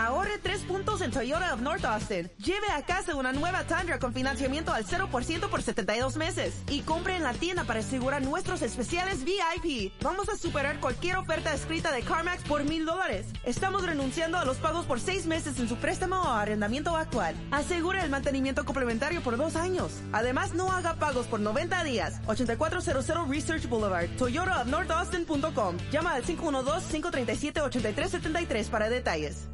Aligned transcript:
Ahorre 0.00 0.38
tres 0.42 0.62
puntos 0.62 1.02
en 1.02 1.10
Toyota 1.10 1.52
of 1.52 1.60
North 1.60 1.84
Austin. 1.84 2.30
Lleve 2.38 2.70
a 2.74 2.86
casa 2.86 3.14
una 3.14 3.34
nueva 3.34 3.64
Tundra 3.64 3.98
con 3.98 4.14
financiamiento 4.14 4.72
al 4.72 4.86
0% 4.86 5.50
por 5.50 5.60
72 5.60 6.16
meses. 6.16 6.54
Y 6.70 6.80
compre 6.80 7.16
en 7.16 7.22
la 7.22 7.34
tienda 7.34 7.64
para 7.64 7.80
asegurar 7.80 8.22
nuestros 8.22 8.62
especiales 8.62 9.24
VIP. 9.24 9.92
Vamos 10.00 10.30
a 10.30 10.38
superar 10.38 10.80
cualquier 10.80 11.18
oferta 11.18 11.52
escrita 11.52 11.92
de 11.92 12.00
CarMax 12.00 12.44
por 12.44 12.64
mil 12.64 12.86
dólares. 12.86 13.26
Estamos 13.44 13.84
renunciando 13.84 14.38
a 14.38 14.46
los 14.46 14.56
pagos 14.56 14.86
por 14.86 15.00
seis 15.00 15.26
meses 15.26 15.60
en 15.60 15.68
su 15.68 15.76
préstamo 15.76 16.16
o 16.16 16.30
arrendamiento 16.30 16.96
actual. 16.96 17.34
Asegure 17.50 18.02
el 18.02 18.08
mantenimiento 18.08 18.64
complementario 18.64 19.20
por 19.20 19.36
dos 19.36 19.54
años. 19.54 19.92
Además, 20.12 20.54
no 20.54 20.72
haga 20.72 20.94
pagos 20.94 21.26
por 21.26 21.40
90 21.40 21.84
días. 21.84 22.22
8400 22.26 23.28
Research 23.28 23.68
Boulevard, 23.68 24.08
Toyota 24.16 24.62
of 24.62 24.68
North 24.68 24.90
Austin.com. 24.90 25.76
Llama 25.92 26.14
al 26.14 26.24
512-537-8373 26.24 28.70
para 28.70 28.88
detalles. 28.88 29.50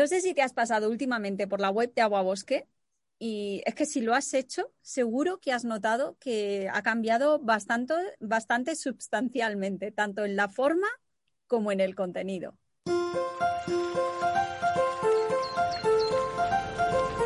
No 0.00 0.06
sé 0.06 0.22
si 0.22 0.32
te 0.32 0.40
has 0.40 0.54
pasado 0.54 0.88
últimamente 0.88 1.46
por 1.46 1.60
la 1.60 1.68
web 1.68 1.92
de 1.92 2.00
Agua 2.00 2.22
Bosque 2.22 2.66
y 3.18 3.60
es 3.66 3.74
que 3.74 3.84
si 3.84 4.00
lo 4.00 4.14
has 4.14 4.32
hecho, 4.32 4.72
seguro 4.80 5.40
que 5.40 5.52
has 5.52 5.66
notado 5.66 6.16
que 6.18 6.70
ha 6.72 6.80
cambiado 6.80 7.38
bastante, 7.38 7.92
bastante 8.18 8.76
sustancialmente, 8.76 9.92
tanto 9.92 10.24
en 10.24 10.36
la 10.36 10.48
forma 10.48 10.86
como 11.46 11.70
en 11.70 11.80
el 11.80 11.94
contenido. 11.94 12.56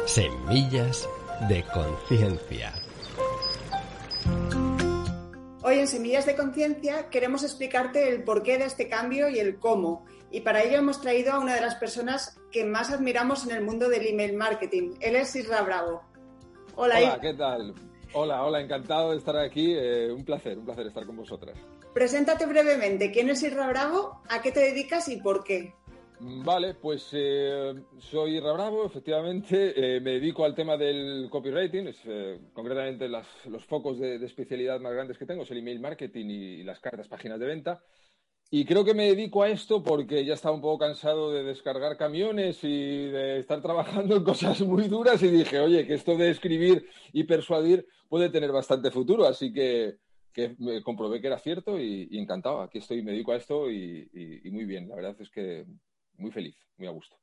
Semillas 0.06 1.08
de 1.48 1.64
conciencia. 1.72 2.72
Hoy 5.62 5.78
en 5.78 5.86
Semillas 5.86 6.26
de 6.26 6.34
Conciencia 6.34 7.08
queremos 7.08 7.44
explicarte 7.44 8.08
el 8.08 8.24
porqué 8.24 8.58
de 8.58 8.64
este 8.64 8.88
cambio 8.88 9.28
y 9.28 9.38
el 9.38 9.60
cómo. 9.60 10.04
Y 10.34 10.40
para 10.40 10.64
ello 10.64 10.78
hemos 10.78 11.00
traído 11.00 11.32
a 11.32 11.38
una 11.38 11.54
de 11.54 11.60
las 11.60 11.76
personas 11.76 12.36
que 12.50 12.64
más 12.64 12.90
admiramos 12.90 13.46
en 13.46 13.54
el 13.54 13.62
mundo 13.62 13.88
del 13.88 14.04
email 14.04 14.34
marketing. 14.34 14.94
Él 15.00 15.14
es 15.14 15.36
Isra 15.36 15.62
Bravo. 15.62 16.02
Hola, 16.74 16.96
hola 16.96 17.20
¿qué 17.20 17.34
tal? 17.34 17.72
Hola, 18.14 18.42
hola, 18.42 18.60
encantado 18.60 19.12
de 19.12 19.18
estar 19.18 19.36
aquí. 19.36 19.76
Eh, 19.76 20.10
un 20.10 20.24
placer, 20.24 20.58
un 20.58 20.64
placer 20.64 20.88
estar 20.88 21.06
con 21.06 21.18
vosotras. 21.18 21.56
Preséntate 21.92 22.46
brevemente. 22.46 23.12
¿Quién 23.12 23.30
es 23.30 23.44
Isra 23.44 23.68
Bravo? 23.68 24.22
¿A 24.28 24.42
qué 24.42 24.50
te 24.50 24.58
dedicas 24.58 25.08
y 25.08 25.18
por 25.18 25.44
qué? 25.44 25.72
Mm, 26.20 26.44
vale, 26.44 26.74
pues 26.74 27.08
eh, 27.12 27.74
soy 27.98 28.36
Irra 28.36 28.52
Bravo, 28.52 28.86
efectivamente. 28.86 29.74
Eh, 29.76 30.00
me 30.00 30.12
dedico 30.12 30.44
al 30.44 30.54
tema 30.54 30.76
del 30.76 31.28
copywriting, 31.30 31.88
es, 31.88 32.00
eh, 32.06 32.38
concretamente 32.52 33.08
los 33.08 33.64
focos 33.66 33.98
de, 33.98 34.16
especialidad 34.24 34.80
más 34.80 34.92
grandes 34.92 35.18
que 35.18 35.26
tengo 35.26 35.42
es 35.42 35.50
el 35.50 35.58
email 35.58 35.80
marketing 35.80 36.26
y, 36.26 36.62
las 36.62 36.80
cartas, 36.80 37.08
páginas 37.08 37.38
de 37.40 37.46
venta. 37.46 37.82
Y 38.50 38.64
creo 38.64 38.84
que 38.84 38.94
me 38.94 39.06
dedico 39.06 39.42
a 39.42 39.48
esto 39.48 39.82
porque 39.82 40.24
ya 40.24 40.34
estaba 40.34 40.54
un 40.54 40.60
poco 40.60 40.78
cansado 40.78 41.32
de 41.32 41.42
descargar 41.42 41.96
camiones 41.96 42.62
y 42.62 43.06
de 43.06 43.38
estar 43.38 43.60
trabajando 43.60 44.16
en 44.16 44.24
cosas 44.24 44.60
muy 44.60 44.88
duras 44.88 45.22
y 45.22 45.28
dije, 45.28 45.58
oye, 45.58 45.86
que 45.86 45.94
esto 45.94 46.16
de 46.16 46.30
escribir 46.30 46.86
y 47.12 47.24
persuadir 47.24 47.86
puede 48.08 48.30
tener 48.30 48.52
bastante 48.52 48.90
futuro. 48.90 49.26
Así 49.26 49.52
que, 49.52 49.96
me 50.58 50.82
comprobé 50.82 51.20
que 51.20 51.28
era 51.28 51.38
cierto 51.38 51.80
y, 51.80 52.08
encantado. 52.18 52.60
Aquí 52.60 52.78
estoy, 52.78 53.02
me 53.02 53.12
dedico 53.12 53.32
a 53.32 53.36
esto 53.36 53.70
y 53.70 54.08
muy 54.52 54.64
bien. 54.64 54.88
La 54.88 54.96
verdad 54.96 55.16
es 55.18 55.30
que 55.30 55.64
muy 56.16 56.30
feliz, 56.30 56.56
muy 56.76 56.86
a 56.86 56.90
gusto. 56.90 57.16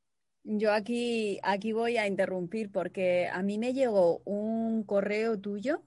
Yo 0.44 0.72
aquí, 0.72 1.38
aquí 1.42 1.72
voy 1.72 1.98
a 1.98 2.06
interrumpir 2.06 2.70
porque 2.72 3.28
a 3.28 3.42
mí 3.42 3.58
me 3.58 3.74
llegó 3.74 4.22
un 4.24 4.82
correo 4.84 5.38
tuyo 5.38 5.82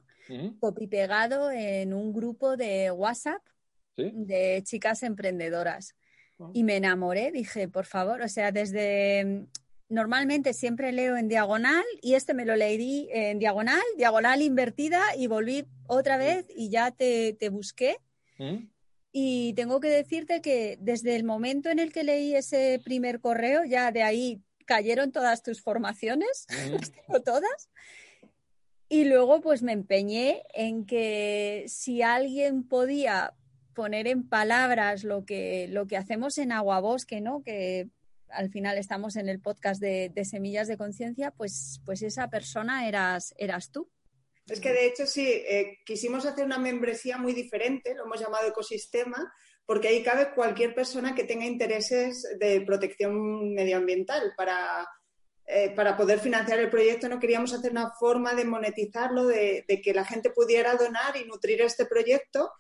copy 0.59 0.87
pegado 0.87 1.51
en 1.51 1.93
un 1.93 2.11
grupo 2.11 2.57
de 2.57 2.89
WhatsApp 2.89 3.41
de 3.97 4.61
chicas 4.63 5.03
emprendedoras. 5.03 5.95
Ah. 6.39 6.49
Y 6.53 6.63
me 6.63 6.77
enamoré, 6.77 7.31
dije, 7.31 7.67
por 7.67 7.85
favor, 7.85 8.21
o 8.21 8.29
sea, 8.29 8.51
desde 8.51 9.47
normalmente 9.89 10.53
siempre 10.53 10.91
leo 10.91 11.15
en 11.15 11.27
diagonal 11.27 11.83
y 12.01 12.15
este 12.15 12.33
me 12.33 12.45
lo 12.45 12.55
leí 12.55 13.07
en 13.11 13.39
diagonal, 13.39 13.81
diagonal 13.97 14.41
invertida 14.41 15.01
y 15.15 15.27
volví 15.27 15.65
otra 15.87 16.17
vez 16.17 16.45
y 16.55 16.69
ya 16.69 16.91
te, 16.91 17.33
te 17.33 17.49
busqué. 17.49 17.97
Y 19.11 19.53
tengo 19.53 19.79
que 19.79 19.87
decirte 19.87 20.41
que 20.41 20.77
desde 20.81 21.15
el 21.15 21.23
momento 21.23 21.69
en 21.69 21.79
el 21.79 21.93
que 21.93 22.03
leí 22.03 22.35
ese 22.35 22.81
primer 22.83 23.21
correo, 23.21 23.63
ya 23.63 23.91
de 23.91 24.03
ahí 24.03 24.41
cayeron 24.65 25.11
todas 25.11 25.41
tus 25.41 25.61
formaciones, 25.61 26.47
las 26.71 26.91
tengo 26.91 27.21
todas. 27.21 27.69
Y 28.89 29.05
luego 29.05 29.41
pues 29.41 29.63
me 29.63 29.71
empeñé 29.71 30.43
en 30.53 30.85
que 30.85 31.63
si 31.67 32.01
alguien 32.01 32.67
podía 32.67 33.33
poner 33.75 34.07
en 34.07 34.27
palabras 34.27 35.03
lo 35.03 35.25
que, 35.25 35.67
lo 35.69 35.85
que 35.85 35.97
hacemos 35.97 36.39
en 36.39 36.51
Aguabosque, 36.51 37.21
¿no? 37.21 37.43
Que 37.43 37.89
al 38.29 38.49
final 38.49 38.79
estamos 38.79 39.15
en 39.15 39.29
el 39.29 39.39
podcast 39.39 39.79
de, 39.79 40.09
de 40.09 40.25
Semillas 40.25 40.67
de 40.67 40.77
Conciencia, 40.77 41.29
pues, 41.29 41.81
pues 41.85 42.01
esa 42.01 42.29
persona 42.31 42.87
eras, 42.87 43.35
eras 43.37 43.71
tú. 43.71 43.87
Es 44.47 44.59
que 44.59 44.71
de 44.71 44.85
hecho 44.85 45.07
sí, 45.07 45.27
eh, 45.27 45.79
quisimos 45.85 46.25
hacer 46.25 46.45
una 46.45 46.59
membresía 46.59 47.17
muy 47.17 47.33
diferente, 47.33 47.95
lo 47.95 48.05
hemos 48.05 48.19
llamado 48.19 48.47
ecosistema, 48.47 49.33
porque 49.65 49.87
ahí 49.87 50.03
cabe 50.03 50.33
cualquier 50.35 50.75
persona 50.75 51.15
que 51.15 51.23
tenga 51.23 51.45
intereses 51.45 52.27
de 52.39 52.61
protección 52.61 53.53
medioambiental 53.53 54.33
para, 54.37 54.87
eh, 55.47 55.71
para 55.75 55.97
poder 55.97 56.19
financiar 56.19 56.59
el 56.59 56.69
proyecto. 56.69 57.09
No 57.09 57.19
queríamos 57.19 57.53
hacer 57.53 57.71
una 57.71 57.91
forma 57.99 58.35
de 58.35 58.45
monetizarlo, 58.45 59.25
de, 59.25 59.65
que 59.83 59.93
la 59.95 60.05
gente 60.05 60.29
pudiera 60.29 60.75
donar 60.75 61.17
y 61.17 61.25
nutrir 61.25 61.61
este 61.61 61.87
proyecto, 61.87 62.51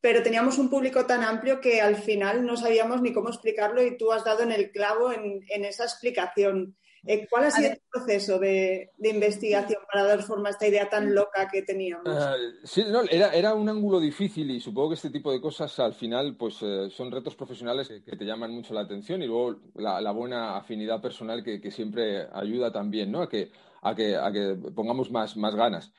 pero 0.00 0.22
teníamos 0.22 0.58
un 0.58 0.70
público 0.70 1.06
tan 1.06 1.22
amplio 1.22 1.60
que 1.60 1.80
al 1.80 1.96
final 1.96 2.46
no 2.46 2.56
sabíamos 2.56 3.02
ni 3.02 3.12
cómo 3.12 3.28
explicarlo 3.28 3.82
y 3.82 3.96
tú 3.96 4.12
has 4.12 4.24
dado 4.24 4.42
en 4.42 4.52
el 4.52 4.70
clavo 4.70 5.12
en, 5.12 5.44
en 5.48 5.64
esa 5.64 5.84
explicación. 5.84 6.76
Eh, 7.06 7.26
¿Cuál 7.30 7.44
ha 7.44 7.50
sido 7.50 7.70
el 7.70 7.80
proceso 7.90 8.38
de, 8.38 8.90
investigación 9.02 9.80
para 9.90 10.04
dar 10.04 10.22
forma 10.22 10.48
a 10.48 10.52
esta 10.52 10.66
idea 10.66 10.90
tan 10.90 11.14
loca 11.14 11.48
que 11.50 11.62
teníamos? 11.62 12.06
Ah, 12.06 12.34
sí, 12.64 12.84
no, 12.86 13.02
era, 13.02 13.54
un 13.54 13.68
ángulo 13.68 14.00
difícil 14.00 14.50
y 14.50 14.60
supongo 14.60 14.90
que 14.90 14.96
este 14.96 15.10
tipo 15.10 15.32
de 15.32 15.40
cosas 15.40 15.78
al 15.78 15.94
final 15.94 16.36
pues 16.36 16.56
eh, 16.62 16.88
son 16.90 17.10
retos 17.10 17.36
profesionales 17.36 17.88
que, 17.88 18.16
te 18.16 18.24
llaman 18.24 18.50
mucho 18.50 18.74
la 18.74 18.80
atención 18.80 19.22
y 19.22 19.26
luego 19.26 19.60
la, 19.76 20.10
buena 20.10 20.56
afinidad 20.56 21.00
personal 21.00 21.42
que, 21.42 21.70
siempre 21.70 22.26
ayuda 22.32 22.72
también 22.72 23.12
¿no? 23.12 23.22
a, 23.22 23.28
que, 23.28 23.52
a, 23.82 23.94
que, 23.94 24.16
a 24.16 24.32
que 24.32 24.56
pongamos 24.74 25.10
más, 25.10 25.36
más 25.36 25.54
ganas. 25.54 25.92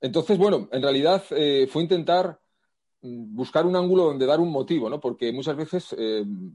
Entonces, 0.00 0.38
bueno, 0.38 0.68
en 0.72 0.82
realidad 0.82 1.22
eh, 1.30 1.68
fue 1.70 1.82
intentar 1.82 2.40
buscar 3.34 3.66
un 3.66 3.76
ángulo 3.76 4.04
donde 4.04 4.26
dar 4.26 4.40
un 4.40 4.50
motivo, 4.50 4.90
¿no? 4.90 5.00
porque 5.00 5.32
muchas 5.32 5.56
veces 5.56 5.94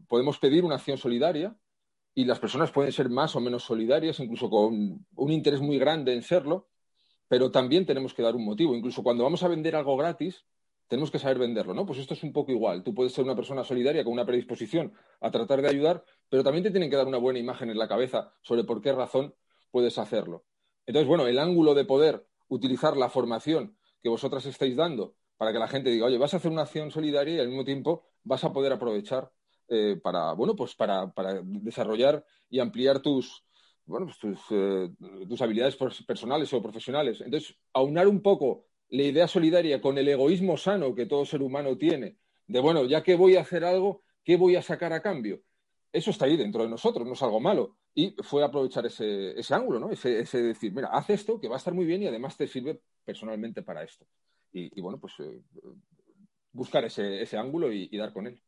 podemos 0.07 0.37
pedir 0.39 0.63
una 0.63 0.75
acción 0.75 0.97
solidaria 0.97 1.55
y 2.13 2.25
las 2.25 2.39
personas 2.39 2.71
pueden 2.71 2.91
ser 2.91 3.09
más 3.09 3.35
o 3.35 3.39
menos 3.39 3.63
solidarias, 3.63 4.19
incluso 4.19 4.49
con 4.49 5.05
un 5.15 5.31
interés 5.31 5.61
muy 5.61 5.77
grande 5.77 6.13
en 6.13 6.21
serlo, 6.23 6.67
pero 7.27 7.51
también 7.51 7.85
tenemos 7.85 8.13
que 8.13 8.21
dar 8.21 8.35
un 8.35 8.43
motivo. 8.43 8.75
Incluso 8.75 9.03
cuando 9.03 9.23
vamos 9.23 9.43
a 9.43 9.47
vender 9.47 9.75
algo 9.75 9.95
gratis, 9.95 10.45
tenemos 10.87 11.09
que 11.09 11.19
saber 11.19 11.39
venderlo, 11.39 11.73
¿no? 11.73 11.85
Pues 11.85 11.99
esto 11.99 12.13
es 12.13 12.23
un 12.23 12.33
poco 12.33 12.51
igual. 12.51 12.83
Tú 12.83 12.93
puedes 12.93 13.13
ser 13.13 13.23
una 13.23 13.35
persona 13.35 13.63
solidaria 13.63 14.03
con 14.03 14.11
una 14.11 14.25
predisposición 14.25 14.91
a 15.21 15.31
tratar 15.31 15.61
de 15.61 15.69
ayudar, 15.69 16.03
pero 16.27 16.43
también 16.43 16.63
te 16.63 16.71
tienen 16.71 16.89
que 16.89 16.97
dar 16.97 17.07
una 17.07 17.17
buena 17.17 17.39
imagen 17.39 17.69
en 17.69 17.77
la 17.77 17.87
cabeza 17.87 18.33
sobre 18.41 18.65
por 18.65 18.81
qué 18.81 18.91
razón 18.91 19.33
puedes 19.71 19.97
hacerlo. 19.97 20.43
Entonces, 20.85 21.07
bueno, 21.07 21.27
el 21.27 21.39
ángulo 21.39 21.73
de 21.75 21.85
poder 21.85 22.27
utilizar 22.49 22.97
la 22.97 23.09
formación 23.09 23.77
que 24.03 24.09
vosotras 24.09 24.45
estáis 24.45 24.75
dando 24.75 25.15
para 25.41 25.53
que 25.53 25.57
la 25.57 25.67
gente 25.67 25.89
diga, 25.89 26.05
oye, 26.05 26.19
vas 26.19 26.35
a 26.35 26.37
hacer 26.37 26.51
una 26.51 26.61
acción 26.61 26.91
solidaria 26.91 27.33
y 27.33 27.39
al 27.39 27.47
mismo 27.47 27.65
tiempo 27.65 28.03
vas 28.23 28.43
a 28.43 28.53
poder 28.53 28.71
aprovechar 28.73 29.31
eh, 29.69 29.99
para, 29.99 30.33
bueno, 30.33 30.55
pues 30.55 30.75
para, 30.75 31.11
desarrollar 31.43 32.23
y 32.47 32.59
ampliar 32.59 33.01
tus, 33.01 33.43
bueno, 33.87 34.05
pues 34.05 34.19
tus, 34.19 34.39
eh, 34.51 34.91
tus, 35.27 35.41
habilidades 35.41 35.75
personales 36.05 36.53
o 36.53 36.61
profesionales. 36.61 37.21
Entonces, 37.21 37.55
aunar 37.73 38.07
un 38.07 38.21
poco 38.21 38.67
la 38.89 39.01
idea 39.01 39.27
solidaria 39.27 39.81
con 39.81 39.97
el 39.97 40.09
egoísmo 40.09 40.57
sano 40.57 40.93
que 40.93 41.07
todo 41.07 41.25
ser 41.25 41.41
humano 41.41 41.75
tiene, 41.75 42.17
de, 42.45 42.59
bueno, 42.59 42.85
ya 42.85 43.01
que 43.01 43.15
voy 43.15 43.35
a 43.35 43.41
hacer 43.41 43.65
algo, 43.65 44.03
¿qué 44.23 44.37
voy 44.37 44.57
a 44.57 44.61
sacar 44.61 44.93
a 44.93 45.01
cambio? 45.01 45.41
Eso 45.91 46.11
está 46.11 46.25
ahí 46.25 46.37
dentro 46.37 46.61
de 46.61 46.69
nosotros, 46.69 47.07
no 47.07 47.13
es 47.13 47.23
algo 47.23 47.39
malo. 47.39 47.77
Y 47.95 48.15
fue 48.21 48.43
aprovechar 48.43 48.85
ese, 48.85 49.33
ángulo, 49.49 49.79
¿no? 49.79 49.89
Ese, 49.89 50.23
decir, 50.39 50.71
mira, 50.71 50.89
haz 50.89 51.09
esto 51.09 51.39
que 51.41 51.47
va 51.47 51.55
a 51.55 51.57
estar 51.57 51.73
muy 51.73 51.85
bien 51.85 52.03
y 52.03 52.07
además 52.07 52.37
te 52.37 52.45
sirve 52.45 52.79
personalmente 53.03 53.63
para 53.63 53.81
esto. 53.81 54.05
Y, 54.53 54.81
bueno, 54.81 54.99
pues 54.99 55.13
eh, 55.19 55.41
buscar 56.51 56.85
ese, 56.85 57.21
ese 57.21 57.37
ángulo 57.37 57.71
y 57.71 57.95
dar 57.97 58.11
con 58.13 58.27
él. 58.27 58.41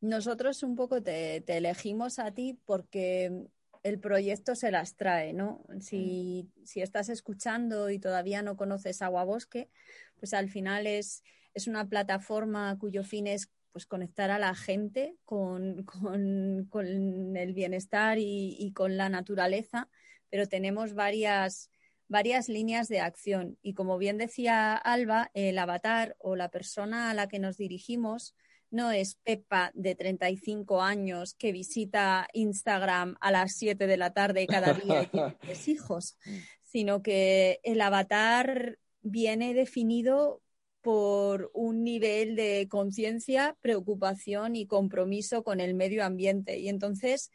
Nosotros 0.00 0.62
un 0.62 0.76
poco 0.76 1.02
te, 1.02 1.42
elegimos 1.46 2.18
a 2.18 2.32
ti 2.32 2.58
porque 2.66 3.48
el 3.82 3.98
proyecto 3.98 4.54
se 4.54 4.70
las 4.70 4.96
trae, 4.96 5.32
¿no? 5.32 5.64
Si, 5.80 6.50
estás 6.74 7.08
escuchando 7.08 7.88
y 7.90 7.98
todavía 7.98 8.42
no 8.42 8.56
conoces 8.56 9.00
Agua 9.00 9.24
Bosque, 9.24 9.70
pues 10.18 10.34
al 10.34 10.48
final 10.50 10.86
es, 10.86 11.22
es 11.54 11.66
una 11.66 11.88
plataforma 11.88 12.76
cuyo 12.78 13.04
fin 13.04 13.26
es 13.26 13.50
pues 13.72 13.86
conectar 13.86 14.30
a 14.30 14.38
la 14.38 14.54
gente 14.54 15.16
con, 15.24 15.86
el 17.36 17.52
bienestar 17.54 18.18
y, 18.18 18.72
con 18.74 18.96
la 18.96 19.08
naturaleza, 19.08 19.88
pero 20.30 20.46
tenemos 20.46 20.94
varias, 20.94 21.70
varias 22.08 22.48
líneas 22.48 22.88
de 22.88 23.00
acción. 23.00 23.58
Y 23.62 23.74
como 23.74 23.98
bien 23.98 24.18
decía 24.18 24.74
Alba, 24.74 25.30
el 25.34 25.58
avatar 25.58 26.16
o 26.18 26.36
la 26.36 26.50
persona 26.50 27.10
a 27.10 27.14
la 27.14 27.28
que 27.28 27.38
nos 27.38 27.56
dirigimos 27.56 28.34
no 28.70 28.90
es 28.90 29.16
Pepa 29.16 29.70
de 29.74 29.94
35 29.94 30.82
años 30.82 31.34
que 31.34 31.52
visita 31.52 32.28
Instagram 32.32 33.16
a 33.20 33.30
las 33.30 33.54
7 33.56 33.86
de 33.86 33.96
la 33.96 34.12
tarde 34.12 34.46
cada 34.46 34.74
día 34.74 35.02
y 35.02 35.06
tiene 35.06 35.36
tres 35.40 35.68
hijos, 35.68 36.18
sino 36.62 37.02
que 37.02 37.60
el 37.62 37.80
avatar 37.80 38.78
viene 39.02 39.54
definido 39.54 40.42
por 40.82 41.50
un 41.52 41.82
nivel 41.82 42.36
de 42.36 42.68
conciencia, 42.68 43.56
preocupación 43.60 44.54
y 44.54 44.66
compromiso 44.66 45.42
con 45.42 45.60
el 45.60 45.74
medio 45.74 46.04
ambiente. 46.04 46.58
Y 46.58 46.68
entonces 46.68 47.30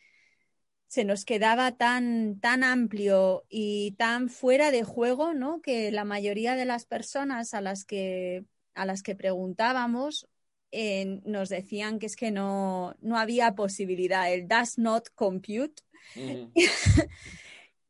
se 0.92 1.06
nos 1.06 1.24
quedaba 1.24 1.72
tan, 1.72 2.42
tan 2.42 2.66
amplio 2.66 3.46
y 3.48 3.92
tan 3.94 4.28
fuera 4.28 4.72
de 4.72 4.84
juego, 4.84 5.34
¿no? 5.34 5.62
Que 5.62 5.90
la 5.90 6.04
mayoría 6.04 6.58
de 6.58 6.66
las 6.66 6.86
personas 6.86 7.54
a 7.54 7.62
las 7.62 7.86
que, 7.86 8.44
a 8.74 8.86
las 8.86 9.02
que 9.02 9.16
preguntábamos 9.16 10.28
eh, 10.72 11.22
nos 11.24 11.48
decían 11.48 11.98
que 11.98 12.08
es 12.08 12.18
que 12.18 12.30
no, 12.30 12.94
no 13.00 13.18
había 13.18 13.56
posibilidad, 13.56 14.34
el 14.34 14.50
does 14.50 14.78
not 14.78 15.08
compute. 15.16 15.82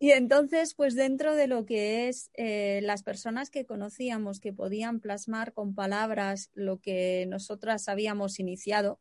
Y 0.04 0.14
entonces, 0.14 0.74
pues 0.74 0.96
dentro 0.96 1.36
de 1.36 1.46
lo 1.46 1.64
que 1.64 2.10
es 2.10 2.32
eh, 2.34 2.80
las 2.82 3.04
personas 3.04 3.52
que 3.52 3.68
conocíamos 3.68 4.40
que 4.40 4.52
podían 4.52 5.00
plasmar 5.00 5.54
con 5.54 5.76
palabras 5.76 6.50
lo 6.56 6.80
que 6.80 7.28
nosotras 7.28 7.88
habíamos 7.88 8.40
iniciado, 8.40 9.00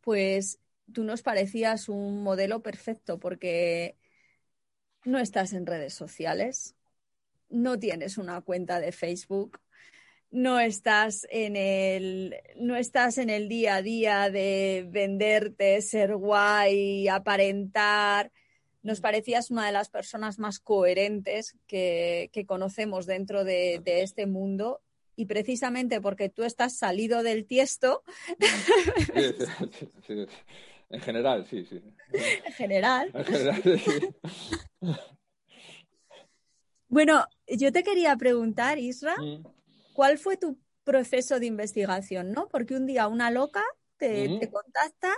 pues 0.00 0.58
tú 0.92 1.04
nos 1.04 1.22
parecías 1.22 1.88
un 1.88 2.22
modelo 2.22 2.62
perfecto 2.62 3.18
porque 3.18 3.96
no 5.04 5.18
estás 5.18 5.52
en 5.52 5.66
redes 5.66 5.94
sociales, 5.94 6.76
no 7.48 7.78
tienes 7.78 8.18
una 8.18 8.40
cuenta 8.40 8.80
de 8.80 8.92
Facebook, 8.92 9.60
no 10.30 10.58
estás 10.58 11.26
en 11.30 11.56
el 11.56 12.36
no 12.56 12.76
estás 12.76 13.18
en 13.18 13.30
el 13.30 13.48
día 13.48 13.76
a 13.76 13.82
día 13.82 14.30
de 14.30 14.86
venderte, 14.90 15.80
ser 15.82 16.16
guay, 16.16 17.06
aparentar 17.08 18.32
nos 18.84 19.00
parecías 19.00 19.50
una 19.50 19.66
de 19.66 19.72
las 19.72 19.88
personas 19.88 20.38
más 20.38 20.60
coherentes 20.60 21.56
que, 21.66 22.30
conocemos 22.46 23.06
dentro 23.06 23.42
de, 23.42 23.82
este 23.86 24.26
mundo 24.26 24.82
y 25.16 25.24
precisamente 25.24 26.02
porque 26.02 26.28
tú 26.28 26.42
estás 26.44 26.76
salido 26.76 27.22
del 27.22 27.46
tiesto. 27.46 28.02
En 30.90 31.00
general, 31.00 31.46
sí, 31.46 31.64
sí. 31.64 31.80
En 32.12 32.52
general. 32.52 33.10
En 33.14 33.24
general, 33.24 33.62
sí. 33.62 34.00
Bueno, 36.88 37.26
yo 37.48 37.72
te 37.72 37.82
quería 37.82 38.14
preguntar, 38.16 38.78
Isra, 38.78 39.16
mm. 39.16 39.44
¿cuál 39.94 40.16
fue 40.16 40.36
tu 40.36 40.58
proceso 40.84 41.40
de 41.40 41.46
investigación, 41.46 42.30
no? 42.30 42.46
Porque 42.48 42.76
un 42.76 42.86
día 42.86 43.08
una 43.08 43.32
loca 43.32 43.64
te, 43.96 44.38
te 44.38 44.48
contacta 44.48 45.12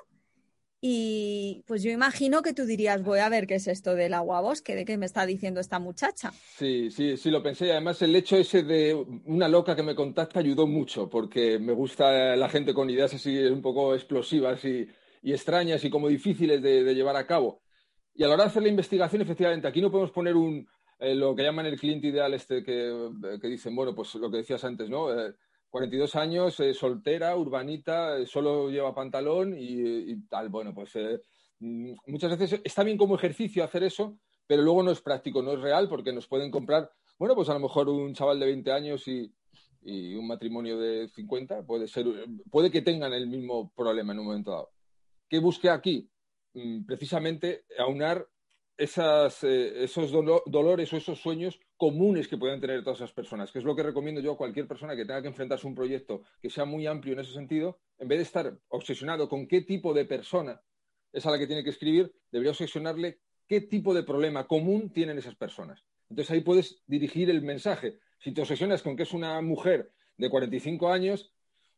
y 0.81 1.65
pues 1.67 1.83
yo 1.83 1.91
imagino 1.91 2.43
que 2.43 2.53
tú 2.53 2.65
dirías, 2.65 3.03
voy 3.03 3.19
a 3.19 3.29
ver 3.29 3.47
qué 3.47 3.57
es 3.57 3.67
esto 3.67 3.95
del 3.95 4.15
agua 4.15 4.41
bosque, 4.41 4.75
de 4.75 4.85
qué 4.85 4.97
me 4.97 5.07
está 5.07 5.27
diciendo 5.27 5.61
esta 5.61 5.79
muchacha. 5.79 6.33
Sí, 6.57 6.91
sí, 6.91 7.17
sí, 7.17 7.31
lo 7.31 7.43
pensé. 7.43 7.73
Además, 7.73 8.01
el 8.03 8.15
hecho 8.15 8.37
ese 8.37 8.63
de 8.63 8.95
una 9.25 9.49
loca 9.49 9.75
que 9.75 9.83
me 9.83 9.95
contacta 9.95 10.41
ayudó 10.41 10.67
mucho, 10.67 11.11
porque 11.11 11.59
me 11.59 11.73
gusta 11.73 12.37
la 12.37 12.49
gente 12.49 12.73
con 12.73 12.89
ideas 12.89 13.13
así 13.15 13.37
un 13.47 13.63
poco 13.63 13.95
explosivas 13.95 14.65
y, 14.65 14.89
extrañas 15.23 15.85
y 15.85 15.91
como 15.91 16.09
difíciles 16.09 16.63
de, 16.63 16.95
llevar 16.95 17.17
a 17.17 17.27
cabo. 17.27 17.63
Y 18.15 18.25
a 18.25 18.29
la 18.29 18.35
hora 18.35 18.45
de 18.45 18.51
hacer 18.51 18.63
la 18.63 18.69
investigación, 18.69 19.23
efectivamente, 19.23 19.69
aquí 19.69 19.81
no 19.81 19.91
podemos 19.91 20.11
poner 20.11 20.37
un, 20.37 20.67
eh, 20.99 21.15
lo 21.15 21.35
que 21.35 21.43
llaman 21.43 21.67
el 21.67 21.79
cliente 21.79 22.07
ideal 22.07 22.33
este 22.35 22.63
que, 22.63 23.11
que, 23.41 23.49
dicen, 23.49 23.75
bueno, 23.77 23.95
pues 23.95 24.15
lo 24.15 24.31
que 24.31 24.39
decías 24.39 24.65
antes, 24.65 24.89
¿no? 24.89 25.13
Eh, 25.13 25.35
42 25.77 26.15
años, 26.17 26.59
eh, 26.61 26.73
soltera, 26.73 27.37
urbanita, 27.37 28.19
eh, 28.19 28.27
solo 28.27 28.71
lleva 28.71 28.95
pantalón 28.95 29.55
y, 29.59 30.23
tal. 30.27 30.49
Bueno, 30.49 30.73
pues 30.75 30.97
eh, 30.97 31.21
mm, 31.59 31.93
muchas 32.07 32.39
veces 32.39 32.61
está 32.65 32.83
bien 32.83 32.97
como 32.97 33.17
ejercicio 33.17 33.63
hacer 33.63 33.83
eso, 33.83 34.19
pero 34.47 34.63
luego 34.63 34.83
no 34.83 34.91
es 34.91 35.03
práctico, 35.03 35.43
no 35.43 35.53
es 35.53 35.61
real, 35.61 35.87
porque 35.89 36.15
nos 36.15 36.27
pueden 36.29 36.51
comprar, 36.51 36.91
bueno, 37.19 37.35
pues 37.35 37.51
a 37.51 37.53
lo 37.55 37.61
mejor 37.61 37.91
un 37.91 38.15
chaval 38.15 38.41
de 38.41 38.47
20 38.47 38.73
años 38.73 39.07
y, 39.09 39.31
un 39.89 40.27
matrimonio 40.27 40.79
de 40.79 41.09
50, 41.09 41.65
puede 41.65 41.87
ser, 41.87 42.07
puede 42.51 42.73
que 42.73 42.83
tengan 42.83 43.13
el 43.13 43.29
mismo 43.29 43.71
problema 43.77 44.15
en 44.15 44.19
un 44.19 44.27
momento 44.27 44.51
dado. 44.51 44.71
¿Qué 45.29 45.39
busque 45.39 45.71
aquí? 45.71 46.11
Mm, 46.55 46.85
precisamente 46.85 47.65
aunar 47.79 48.27
esas, 48.77 49.43
esos 49.45 50.11
dolores 50.11 50.93
o 50.93 50.97
esos 50.97 51.21
sueños 51.21 51.59
comunes 51.77 52.29
que 52.29 52.37
pueden 52.37 52.61
tener 52.61 52.83
todas 52.85 52.99
esas 52.99 53.13
personas, 53.13 53.51
que 53.51 53.59
es 53.59 53.65
lo 53.65 53.75
que 53.75 53.83
recomiendo 53.83 54.21
yo 54.21 54.33
a 54.33 54.37
cualquier 54.37 54.69
persona 54.69 54.95
que 54.95 55.05
tenga 55.05 55.23
que 55.23 55.29
enfrentarse 55.29 55.67
a 55.67 55.71
un 55.71 55.75
proyecto 55.75 56.23
que 56.43 56.51
sea 56.51 56.65
muy 56.65 56.87
amplio 56.87 57.15
en 57.15 57.21
ese 57.21 57.33
sentido, 57.33 57.79
en 57.99 58.09
vez 58.09 58.19
de 58.19 58.25
estar 58.25 58.59
obsesionado 58.69 59.29
con 59.29 59.47
qué 59.47 59.63
tipo 59.63 59.95
de 59.95 60.05
persona 60.05 60.61
es 61.13 61.25
a 61.25 61.31
la 61.31 61.39
que 61.39 61.47
tiene 61.47 61.65
que 61.65 61.71
escribir, 61.71 62.15
debería 62.31 62.51
obsesionarle 62.51 63.21
qué 63.47 63.63
tipo 63.63 63.95
de 63.95 64.03
problema 64.03 64.47
común 64.47 64.93
tienen 64.93 65.19
esas 65.19 65.37
personas. 65.37 65.83
Entonces 66.11 66.31
ahí 66.31 66.41
puedes 66.41 66.83
dirigir 66.87 67.31
el 67.31 67.43
mensaje. 67.43 67.99
Si 68.19 68.33
te 68.33 68.43
obsesionas 68.43 68.83
con 68.83 68.97
que 68.97 69.05
es 69.05 69.13
una 69.13 69.41
mujer 69.41 69.93
de 70.17 70.29
45 70.29 70.91
años, 70.91 71.33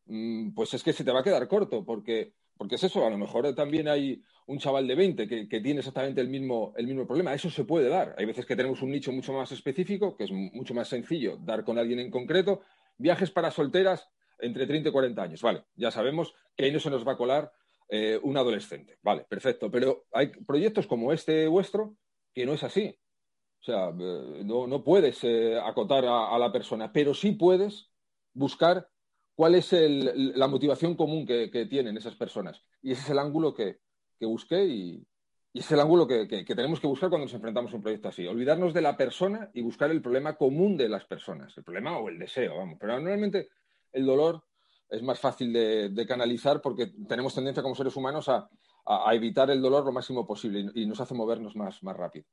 mm, 0.07 0.55
pues 0.55 0.75
es 0.75 0.83
que 0.83 0.93
se 0.93 1.05
te 1.05 1.13
va 1.13 1.21
a 1.21 1.25
quedar 1.25 1.47
corto, 1.47 1.85
porque 1.85 2.35
porque 2.59 2.75
es 2.75 2.85
eso, 2.85 3.07
a 3.07 3.11
lo 3.11 3.17
mejor 3.17 3.55
también 3.55 3.89
hay 3.89 4.21
un 4.47 4.59
chaval 4.59 4.87
de 4.89 4.97
20 4.97 5.29
que, 5.29 5.61
tiene 5.61 5.79
exactamente 5.79 6.21
el 6.21 6.29
mismo, 6.29 6.75
el 6.77 6.87
mismo 6.87 7.07
problema. 7.07 7.33
Eso 7.33 7.49
se 7.51 7.65
puede 7.65 7.89
dar. 7.89 8.17
Hay 8.19 8.27
veces 8.27 8.45
que 8.45 8.57
tenemos 8.57 8.83
un 8.83 8.91
nicho 8.91 9.13
mucho 9.13 9.33
más 9.33 9.53
específico, 9.53 10.17
que 10.17 10.25
es 10.25 10.33
mucho 10.33 10.75
más 10.75 10.89
sencillo 10.89 11.39
dar 11.41 11.65
con 11.65 11.79
alguien 11.79 12.01
en 12.01 12.11
concreto. 12.11 12.63
Viajes 12.97 13.31
para 13.31 13.53
solteras 13.53 14.09
entre 14.41 14.67
30 14.67 14.89
y 14.89 14.93
40 14.93 15.23
años. 15.23 15.43
Vale, 15.43 15.65
ya 15.77 15.91
sabemos 15.93 16.35
que 16.57 16.65
ahí 16.65 16.73
no 16.73 16.81
se 16.81 16.91
nos 16.91 17.07
va 17.07 17.13
a 17.13 17.17
colar 17.17 17.53
eh, 17.89 18.19
un 18.23 18.37
adolescente. 18.37 18.99
Vale, 19.03 19.25
perfecto. 19.29 19.71
Pero 19.71 20.07
hay 20.13 20.27
proyectos 20.29 20.87
como 20.89 21.13
este 21.13 21.47
vuestro 21.47 21.95
que 22.35 22.45
no 22.45 22.55
es 22.55 22.65
así. 22.65 22.99
O 23.61 23.65
sea, 23.65 23.89
eh, 23.89 24.43
no, 24.45 24.83
puedes 24.83 25.23
eh, 25.23 25.59
acotar 25.61 26.05
a 26.07 26.39
la 26.39 26.51
persona, 26.51 26.93
pero 26.93 27.15
sí 27.15 27.33
puedes 27.33 27.91
buscar 28.33 28.89
cuál 29.39 29.55
es 29.55 29.71
la 29.71 30.49
motivación 30.49 30.97
común 30.97 31.25
que, 31.25 31.67
tienen 31.71 31.97
esas 31.97 32.17
personas. 32.17 32.61
Y 32.83 32.91
ese 32.91 33.03
es 33.03 33.11
el 33.11 33.21
ángulo 33.21 33.55
que, 33.55 33.79
busqué 34.21 34.65
y, 34.65 35.07
es 35.55 35.71
el 35.71 35.79
ángulo 35.79 36.09
que, 36.09 36.27
tenemos 36.45 36.81
que 36.81 36.89
buscar 36.89 37.09
cuando 37.09 37.27
nos 37.27 37.35
enfrentamos 37.35 37.73
a 37.73 37.77
un 37.77 37.83
proyecto 37.83 38.09
así. 38.09 38.27
Olvidarnos 38.27 38.75
de 38.75 38.81
la 38.81 38.97
persona 38.97 39.49
y 39.55 39.63
buscar 39.63 39.93
el 39.93 40.03
problema 40.03 40.37
común 40.37 40.77
de 40.77 40.89
las 40.89 41.05
personas, 41.05 41.57
el 41.57 41.63
problema 41.63 41.99
o 41.99 42.09
el 42.09 42.19
deseo, 42.19 42.57
vamos. 42.57 42.79
Pero 42.81 42.95
normalmente 42.95 43.51
el 43.93 44.07
dolor 44.07 44.43
es 44.91 45.05
más 45.05 45.21
fácil 45.21 45.53
de, 45.53 46.05
canalizar 46.09 46.61
porque 46.61 46.91
tenemos 47.09 47.33
tendencia 47.33 47.63
como 47.63 47.77
seres 47.77 47.95
humanos 47.95 48.29
a, 48.29 48.51
evitar 49.13 49.53
el 49.53 49.63
dolor 49.63 49.85
lo 49.85 49.93
máximo 49.93 50.27
posible 50.27 50.69
y, 50.75 50.85
nos 50.85 51.01
hace 51.01 51.15
movernos 51.15 51.55
más, 51.55 51.81
rápido. 51.81 52.27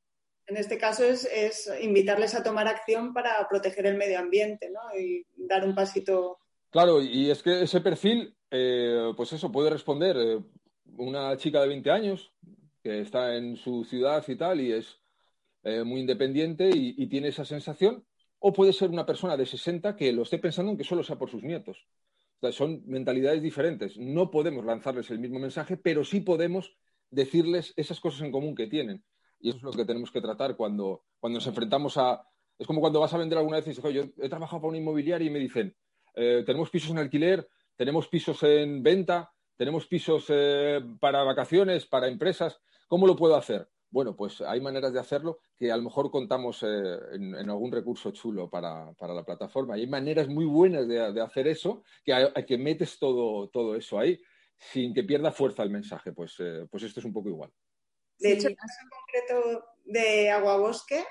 En 0.48 0.58
este 0.58 0.80
caso 0.80 1.04
es, 1.04 1.72
invitarles 1.82 2.34
a 2.34 2.42
tomar 2.42 2.68
acción 2.68 3.14
para 3.14 3.48
proteger 3.48 3.86
el 3.86 3.96
medio 3.96 4.18
ambiente 4.18 4.72
¿no? 4.72 5.00
y 5.00 5.24
dar 5.36 5.64
un 5.64 5.76
pasito 5.76 6.40
Claro, 6.76 7.02
y 7.02 7.30
es 7.32 7.42
que 7.42 7.62
ese 7.62 7.80
perfil, 7.80 8.36
eh, 8.52 9.14
pues 9.16 9.32
eso, 9.32 9.50
puede 9.50 9.70
responder 9.70 10.18
eh, 10.18 10.44
una 10.98 11.38
chica 11.38 11.62
de 11.62 11.70
20 11.70 11.90
años 11.90 12.34
que 12.84 13.00
está 13.00 13.38
en 13.38 13.56
su 13.56 13.86
ciudad 13.86 14.22
y 14.28 14.36
tal 14.36 14.60
y 14.60 14.74
es 14.74 15.00
eh, 15.64 15.86
muy 15.86 16.02
independiente 16.02 16.70
y, 16.74 17.08
tiene 17.08 17.30
esa 17.30 17.46
sensación, 17.46 18.06
o 18.40 18.52
puede 18.52 18.74
ser 18.74 18.90
una 18.90 19.06
persona 19.06 19.38
de 19.38 19.46
60 19.46 19.96
que 19.96 20.12
lo 20.12 20.24
esté 20.24 20.38
pensando 20.38 20.70
en 20.70 20.78
que 20.78 20.84
solo 20.84 21.02
sea 21.02 21.18
por 21.18 21.30
sus 21.30 21.44
nietos. 21.44 21.88
son 22.52 22.84
mentalidades 22.88 23.42
diferentes. 23.42 23.98
No 23.98 24.30
podemos 24.30 24.66
lanzarles 24.66 25.10
el 25.12 25.20
mismo 25.20 25.40
mensaje, 25.40 25.78
pero 25.78 26.04
sí 26.04 26.20
podemos 26.20 26.76
decirles 27.10 27.74
esas 27.78 28.02
cosas 28.02 28.20
en 28.24 28.34
común 28.34 28.54
que 28.54 28.68
tienen. 28.68 29.02
Y 29.40 29.48
eso 29.48 29.60
es 29.60 29.64
lo 29.64 29.72
que 29.72 29.86
tenemos 29.86 30.12
que 30.12 30.20
tratar 30.20 30.58
cuando, 30.58 31.06
cuando 31.22 31.38
nos 31.38 31.48
enfrentamos 31.48 31.96
a... 31.98 32.28
Es 32.60 32.68
como 32.68 32.82
cuando 32.82 33.00
vas 33.00 33.14
a 33.14 33.18
vender 33.18 33.38
alguna 33.38 33.58
vez 33.60 33.68
y 33.68 33.70
dices, 33.70 33.94
yo 33.94 34.04
he 34.22 34.28
trabajado 34.28 34.62
para 34.62 34.70
una 34.72 34.78
inmobiliaria 34.78 35.28
y 35.28 35.32
me 35.32 35.40
dicen, 35.40 35.74
eh, 36.16 36.44
tenemos 36.46 36.70
pisos 36.70 36.92
en 36.92 37.00
alquiler, 37.00 37.48
tenemos 37.76 38.08
pisos 38.08 38.42
en 38.44 38.82
venta, 38.82 39.32
tenemos 39.58 39.88
pisos 39.88 40.26
eh, 40.30 40.82
para 41.00 41.24
vacaciones, 41.24 41.86
para 41.86 42.08
empresas. 42.08 42.60
¿Cómo 42.88 43.08
lo 43.08 43.16
puedo 43.16 43.36
hacer? 43.36 43.68
Bueno, 43.90 44.16
pues 44.16 44.42
hay 44.42 44.60
maneras 44.60 44.94
de 44.94 45.00
hacerlo 45.00 45.40
que 45.58 45.72
a 45.72 45.78
lo 45.78 45.84
mejor 45.84 46.12
contamos 46.12 46.64
eh, 46.64 46.98
en, 47.14 47.50
algún 47.50 47.72
recurso 47.72 48.12
chulo 48.12 48.50
para, 48.50 48.94
la 49.00 49.26
plataforma. 49.26 49.78
Y 49.78 49.82
hay 49.82 49.88
maneras 49.88 50.28
muy 50.28 50.46
buenas 50.46 50.88
de, 50.88 51.22
hacer 51.22 51.48
eso, 51.48 51.84
que, 52.04 52.32
que 52.46 52.58
metes 52.58 53.00
todo, 53.00 53.50
todo 53.50 53.76
eso 53.76 54.00
ahí 54.00 54.20
sin 54.58 54.94
que 54.94 55.04
pierda 55.04 55.32
fuerza 55.32 55.64
el 55.64 55.70
mensaje. 55.70 56.12
Pues, 56.12 56.36
pues 56.70 56.84
esto 56.84 57.00
es 57.00 57.06
un 57.06 57.14
poco 57.14 57.30
igual. 57.30 57.52
De 58.20 58.34
hecho, 58.34 58.48
el 58.48 58.56
caso 58.56 58.80
concreto 58.90 59.66
de 59.84 60.30
Aguabosque 60.32 61.04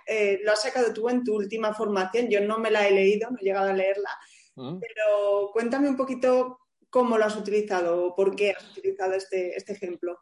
lo 0.42 0.52
has 0.52 0.62
sacado 0.62 0.92
tú 0.92 1.08
en 1.08 1.23
tu 1.25 1.37
última 1.37 1.73
formación. 1.75 2.28
Yo 2.28 2.40
no 2.40 2.58
me 2.58 2.70
la 2.70 2.87
he 2.87 2.90
leído, 2.90 3.30
no 3.30 3.38
he 3.40 3.44
llegado 3.44 3.70
a 3.70 3.75
leerla, 3.75 4.11
pero 4.54 5.50
cuéntame 5.52 5.88
un 5.88 5.96
poquito 5.96 6.58
cómo 6.90 7.18
lo 7.18 7.25
has 7.25 7.37
utilizado 7.37 8.06
o 8.06 8.14
por 8.14 8.37
qué 8.37 8.52
has 8.52 8.70
utilizado 8.70 9.14
este, 9.14 9.56
este 9.56 9.73
ejemplo. 9.73 10.18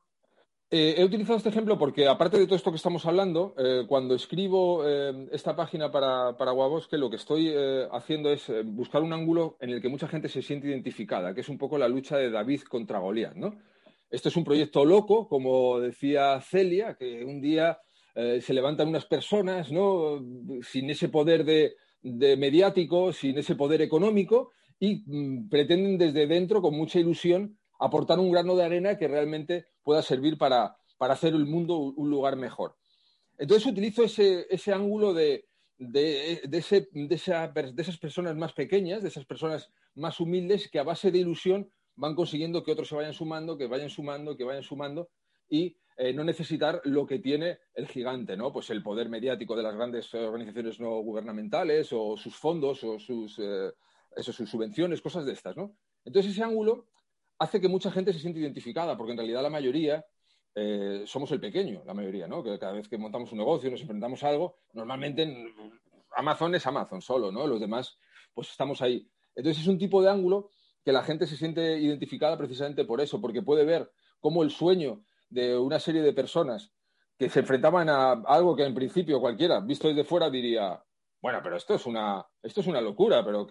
Eh, 0.74 0.94
he 0.96 1.04
utilizado 1.04 1.36
este 1.36 1.50
ejemplo 1.50 1.78
porque, 1.78 2.08
aparte 2.08 2.38
de 2.38 2.46
todo 2.46 2.56
esto 2.56 2.70
que 2.70 2.78
estamos 2.78 3.04
hablando, 3.04 3.54
eh, 3.58 3.84
cuando 3.86 4.14
escribo 4.14 4.88
eh, 4.88 5.28
esta 5.30 5.54
página 5.54 5.92
para, 5.92 6.34
para 6.38 6.52
Guabosque, 6.52 6.96
lo 6.96 7.10
que 7.10 7.16
estoy 7.16 7.54
haciendo 7.92 8.30
es 8.30 8.50
buscar 8.64 9.02
un 9.02 9.12
ángulo 9.12 9.58
en 9.60 9.68
el 9.68 9.82
que 9.82 9.90
mucha 9.90 10.08
gente 10.08 10.30
se 10.30 10.40
siente 10.40 10.68
identificada, 10.68 11.34
que 11.34 11.42
es 11.42 11.50
un 11.50 11.58
poco 11.58 11.76
la 11.76 11.88
lucha 11.88 12.16
de 12.16 12.30
David 12.30 12.62
contra 12.62 13.00
Goliat, 13.00 13.34
¿no? 13.34 13.54
Esto 14.08 14.30
es 14.30 14.36
un 14.36 14.44
proyecto 14.44 14.86
loco, 14.86 15.28
como 15.28 15.78
decía 15.78 16.40
Celia, 16.40 16.94
que 16.94 17.22
un 17.22 17.42
día 17.42 17.78
se 18.14 18.52
levantan 18.52 18.88
unas 18.88 19.06
personas, 19.06 19.70
¿no? 19.72 20.22
Sin 20.62 20.88
ese 20.88 21.08
poder 21.08 21.44
de, 21.44 21.76
mediático, 22.02 23.12
sin 23.12 23.38
ese 23.38 23.54
poder 23.54 23.82
económico, 23.82 24.50
y 24.78 25.02
mm, 25.06 25.49
pretenden 25.49 25.99
desde 25.99 26.26
dentro, 26.26 26.61
con 26.61 26.75
mucha 26.75 26.99
ilusión, 26.99 27.59
aportar 27.78 28.18
un 28.18 28.30
grano 28.30 28.56
de 28.56 28.64
arena 28.64 28.99
que 28.99 29.09
realmente 29.09 29.66
pueda 29.82 30.02
servir 30.02 30.38
para, 30.38 30.76
hacer 30.99 31.35
el 31.35 31.47
mundo 31.47 31.78
un 31.78 32.11
lugar 32.11 32.37
mejor. 32.37 32.76
Entonces 33.38 33.66
utilizo 33.66 34.04
ese, 34.04 34.73
ángulo 34.73 35.12
de, 35.12 35.44
esas 35.78 37.99
personas 37.99 38.37
más 38.37 38.52
pequeñas, 38.52 39.02
de 39.02 39.09
esas 39.09 39.25
personas 39.25 39.68
más 39.97 40.21
humildes 40.21 40.71
que 40.71 40.78
a 40.78 40.85
base 40.85 41.11
de 41.11 41.18
ilusión 41.18 41.68
van 41.97 42.14
consiguiendo 42.14 42.62
que 42.62 42.73
otros 42.73 42.88
se 42.88 42.94
vayan 42.94 43.12
sumando, 43.12 43.59
que 43.59 43.66
vayan 43.66 43.90
sumando, 43.90 44.37
que 44.37 44.44
vayan 44.44 44.62
sumando 44.62 45.11
y 45.49 45.76
eh, 46.04 46.12
no 46.12 46.25
necesitar 46.25 46.80
lo 46.82 47.06
que 47.06 47.21
tiene 47.21 47.61
el 47.75 47.87
gigante, 47.87 48.37
¿no? 48.37 48.52
Pues 48.52 48.71
el 48.71 48.82
poder 48.82 49.09
mediático 49.09 49.54
de 49.54 49.62
las 49.62 49.76
grandes 49.76 50.12
organizaciones 50.12 50.80
no 50.80 51.00
gubernamentales 51.00 51.92
o 51.92 52.16
sus 52.16 52.35
fondos 52.35 52.82
o 52.82 52.99
sus, 52.99 53.38
eh, 53.38 53.71
subvenciones, 54.16 55.00
cosas 55.00 55.25
de 55.25 55.32
estas, 55.32 55.56
¿no? 55.56 55.76
Entonces 56.04 56.32
ese 56.32 56.42
ángulo 56.42 56.88
hace 57.38 57.61
que 57.61 57.68
mucha 57.68 57.92
gente 57.92 58.12
se 58.12 58.18
siente 58.18 58.40
identificada, 58.40 58.97
porque 58.97 59.12
en 59.12 59.18
realidad 59.18 59.44
la 59.44 59.50
mayoría 59.50 60.04
eh, 60.56 61.04
somos 61.06 61.30
el 61.30 61.38
pequeño, 61.38 61.85
la 61.87 61.94
mayoría, 61.94 62.26
¿no? 62.26 62.42
Que 62.42 62.59
cada 62.59 62.73
vez 62.73 62.88
que 62.88 62.99
montamos 62.99 63.30
un 63.30 63.38
negocio, 63.38 63.71
nos 63.71 63.82
enfrentamos 63.82 64.25
a 64.25 64.30
algo, 64.30 64.56
normalmente 64.73 65.54
Amazon 66.16 66.56
es 66.56 66.66
Amazon 66.66 67.00
solo, 67.00 67.30
¿no? 67.30 67.47
Los 67.47 67.61
demás, 67.61 67.97
pues 68.35 68.50
estamos 68.50 68.82
ahí. 68.82 69.09
Entonces 69.37 69.62
es 69.62 69.68
un 69.68 69.78
tipo 69.78 70.02
de 70.02 70.11
ángulo 70.11 70.50
que 70.85 70.90
la 70.90 71.04
gente 71.04 71.28
se 71.28 71.37
siente 71.37 71.78
identificada 71.78 72.37
precisamente 72.37 72.85
por 72.85 73.00
eso, 73.00 73.21
porque 73.21 73.40
puede 73.40 73.64
ver 73.64 73.88
cómo 74.18 74.42
el 74.42 74.50
sueño 74.50 75.04
de 75.32 75.56
una 75.56 75.80
serie 75.80 76.02
de 76.02 76.12
personas 76.12 76.72
que 77.18 77.28
se 77.28 77.40
enfrentaban 77.40 77.88
a 77.88 78.12
algo 78.26 78.56
que 78.56 78.64
en 78.64 78.74
principio 78.74 79.20
cualquiera, 79.20 79.60
visto 79.60 79.88
desde 79.88 80.04
fuera, 80.04 80.28
diría, 80.28 80.82
bueno, 81.22 81.38
pero 81.40 81.56
esto 81.56 81.76
es 81.76 81.86
una, 81.86 82.26
esto 82.42 82.62
es 82.62 82.66
una 82.66 82.80
locura, 82.80 83.24
pero 83.24 83.46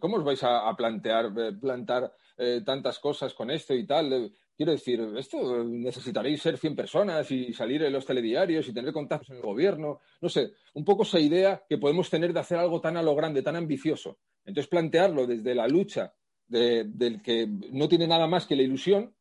cómo 0.00 0.16
os 0.16 0.24
vais 0.24 0.42
a, 0.42 0.74
plantear, 0.74 1.30
eh, 1.36 1.52
plantar 1.52 2.10
eh, 2.38 2.62
tantas 2.64 2.98
cosas 2.98 3.34
con 3.34 3.50
esto 3.50 3.74
y 3.74 3.86
tal? 3.86 4.10
Eh, 4.10 4.32
quiero 4.56 4.72
decir, 4.72 5.00
esto 5.18 5.62
necesitaréis 5.62 6.40
ser 6.40 6.56
100 6.56 6.74
personas 6.74 7.30
y 7.30 7.52
salir 7.52 7.82
en 7.82 7.92
los 7.92 8.06
telediarios 8.06 8.66
y 8.66 8.72
tener 8.72 8.94
contactos 8.94 9.28
en 9.30 9.36
el 9.36 9.42
gobierno. 9.42 10.00
No 10.22 10.30
sé, 10.30 10.54
un 10.72 10.84
poco 10.86 11.02
esa 11.02 11.20
idea 11.20 11.62
que 11.68 11.76
podemos 11.76 12.08
tener 12.08 12.32
de 12.32 12.40
hacer 12.40 12.58
algo 12.58 12.80
tan 12.80 12.96
a 12.96 13.02
lo 13.02 13.14
grande, 13.14 13.42
tan 13.42 13.56
ambicioso. 13.56 14.18
Entonces, 14.46 14.70
plantearlo 14.70 15.26
desde 15.26 15.54
la 15.54 15.68
lucha 15.68 16.14
del 16.48 17.20
que 17.22 17.46
no 17.70 17.86
tiene 17.86 18.08
nada 18.08 18.26
más 18.26 18.46
que 18.46 18.56
la 18.56 18.62
ilusión, 18.62 19.14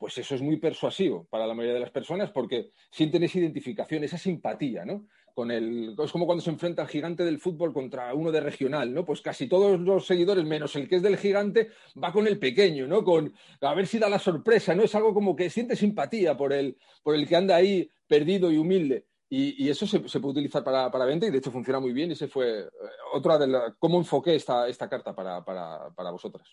pues 0.00 0.16
eso 0.16 0.34
es 0.34 0.40
muy 0.40 0.56
persuasivo 0.56 1.26
para 1.28 1.46
la 1.46 1.52
mayoría 1.52 1.74
de 1.74 1.80
las 1.80 1.90
personas 1.90 2.30
porque 2.30 2.70
sienten 2.90 3.22
esa 3.22 3.38
identificación, 3.38 4.02
esa 4.02 4.16
simpatía, 4.16 4.86
¿no? 4.86 5.06
Con 5.34 5.50
el, 5.50 5.94
es 6.02 6.10
como 6.10 6.24
cuando 6.24 6.42
se 6.42 6.48
enfrenta 6.48 6.80
el 6.82 6.88
gigante 6.88 7.22
del 7.22 7.38
fútbol 7.38 7.74
contra 7.74 8.14
uno 8.14 8.32
de 8.32 8.40
regional, 8.40 8.94
¿no? 8.94 9.04
Pues 9.04 9.20
casi 9.20 9.46
todos 9.46 9.78
los 9.78 10.06
seguidores, 10.06 10.46
menos 10.46 10.74
el 10.74 10.88
que 10.88 10.96
es 10.96 11.02
del 11.02 11.18
gigante, 11.18 11.68
va 12.02 12.14
con 12.14 12.26
el 12.26 12.38
pequeño, 12.38 12.86
¿no? 12.86 13.04
Con 13.04 13.34
a 13.60 13.74
ver 13.74 13.86
si 13.86 13.98
da 13.98 14.08
la 14.08 14.18
sorpresa, 14.18 14.74
¿no? 14.74 14.84
Es 14.84 14.94
algo 14.94 15.12
como 15.12 15.36
que 15.36 15.50
siente 15.50 15.76
simpatía 15.76 16.34
por 16.34 16.54
el, 16.54 16.78
por 17.02 17.14
el 17.14 17.28
que 17.28 17.36
anda 17.36 17.56
ahí 17.56 17.90
perdido 18.08 18.50
y 18.50 18.56
humilde. 18.56 19.04
Y, 19.28 19.68
eso 19.68 19.86
se, 19.86 20.00
puede 20.00 20.32
utilizar 20.32 20.64
para, 20.64 21.04
venta 21.04 21.26
y 21.26 21.30
de 21.30 21.38
hecho 21.38 21.52
funciona 21.52 21.78
muy 21.78 21.92
bien. 21.92 22.08
Y 22.08 22.14
ese 22.14 22.26
fue 22.26 22.60
eh, 22.60 22.68
otra 23.12 23.36
de 23.38 23.46
la, 23.48 23.76
cómo 23.78 23.98
enfoqué 23.98 24.34
esta, 24.34 24.66
carta 24.88 25.14
para, 25.14 25.44
para 25.44 26.10
vosotras. 26.10 26.48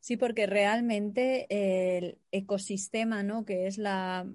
Sí, 0.00 0.16
porque 0.16 0.46
realmente 0.46 1.46
el 1.48 2.18
ecosistema, 2.30 3.22
¿no? 3.22 3.44
Que 3.44 3.66
es 3.66 3.78
la, 3.78 4.26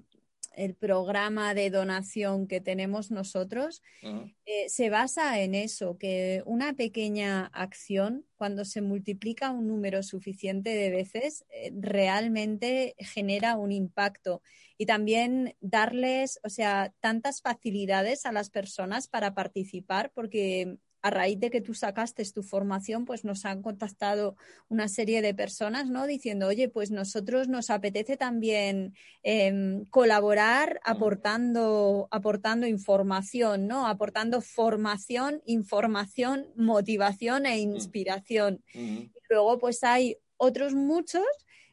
el 0.57 0.73
programa 0.73 1.53
de 1.53 1.69
donación 1.69 2.47
que 2.47 2.59
tenemos 2.59 3.11
nosotros, 3.11 3.83
eh, 4.01 4.69
se 4.69 4.89
basa 4.89 5.39
en 5.39 5.53
eso, 5.53 5.97
que 5.99 6.41
una 6.45 6.73
pequeña 6.73 7.45
acción, 7.53 8.25
cuando 8.35 8.65
se 8.65 8.81
multiplica 8.81 9.51
un 9.51 9.67
número 9.67 10.01
suficiente 10.01 10.71
de 10.71 10.89
veces, 10.89 11.45
eh, 11.51 11.71
realmente 11.75 12.95
genera 12.97 13.55
un 13.55 13.71
impacto. 13.71 14.41
Y 14.79 14.87
también 14.87 15.55
darles, 15.61 16.39
o 16.43 16.49
sea, 16.49 16.91
tantas 17.01 17.41
facilidades 17.41 18.25
a 18.25 18.31
las 18.31 18.49
personas 18.49 19.07
para 19.07 19.35
participar, 19.35 20.11
porque 20.13 20.77
a 21.07 21.09
raíz 21.09 21.39
de 21.39 21.49
que 21.49 21.61
tú 21.61 21.73
sacaste 21.73 22.23
tu 22.31 22.43
formación, 22.43 23.05
pues 23.05 23.23
nos 23.23 23.45
han 23.45 23.61
contactado 23.61 24.35
una 24.69 24.87
serie 24.87 25.21
de 25.21 25.33
personas, 25.33 25.89
¿no? 25.89 26.05
Diciendo, 26.05 26.47
oye, 26.47 26.69
pues 26.69 26.91
nosotros 26.91 27.47
nos 27.47 27.69
apetece 27.69 28.17
también 28.17 28.93
em, 29.23 29.85
colaborar 29.85 30.79
aportando, 30.83 32.07
aportando 32.11 32.67
información, 32.67 33.67
¿no? 33.67 33.87
Aportando 33.87 34.41
formación, 34.41 35.41
información, 35.45 36.47
motivación 36.55 37.45
e 37.45 37.59
inspiración. 37.59 38.63
Y 38.73 39.09
luego, 39.29 39.57
pues 39.59 39.83
hay 39.83 40.17
otros 40.37 40.73
muchos 40.73 41.25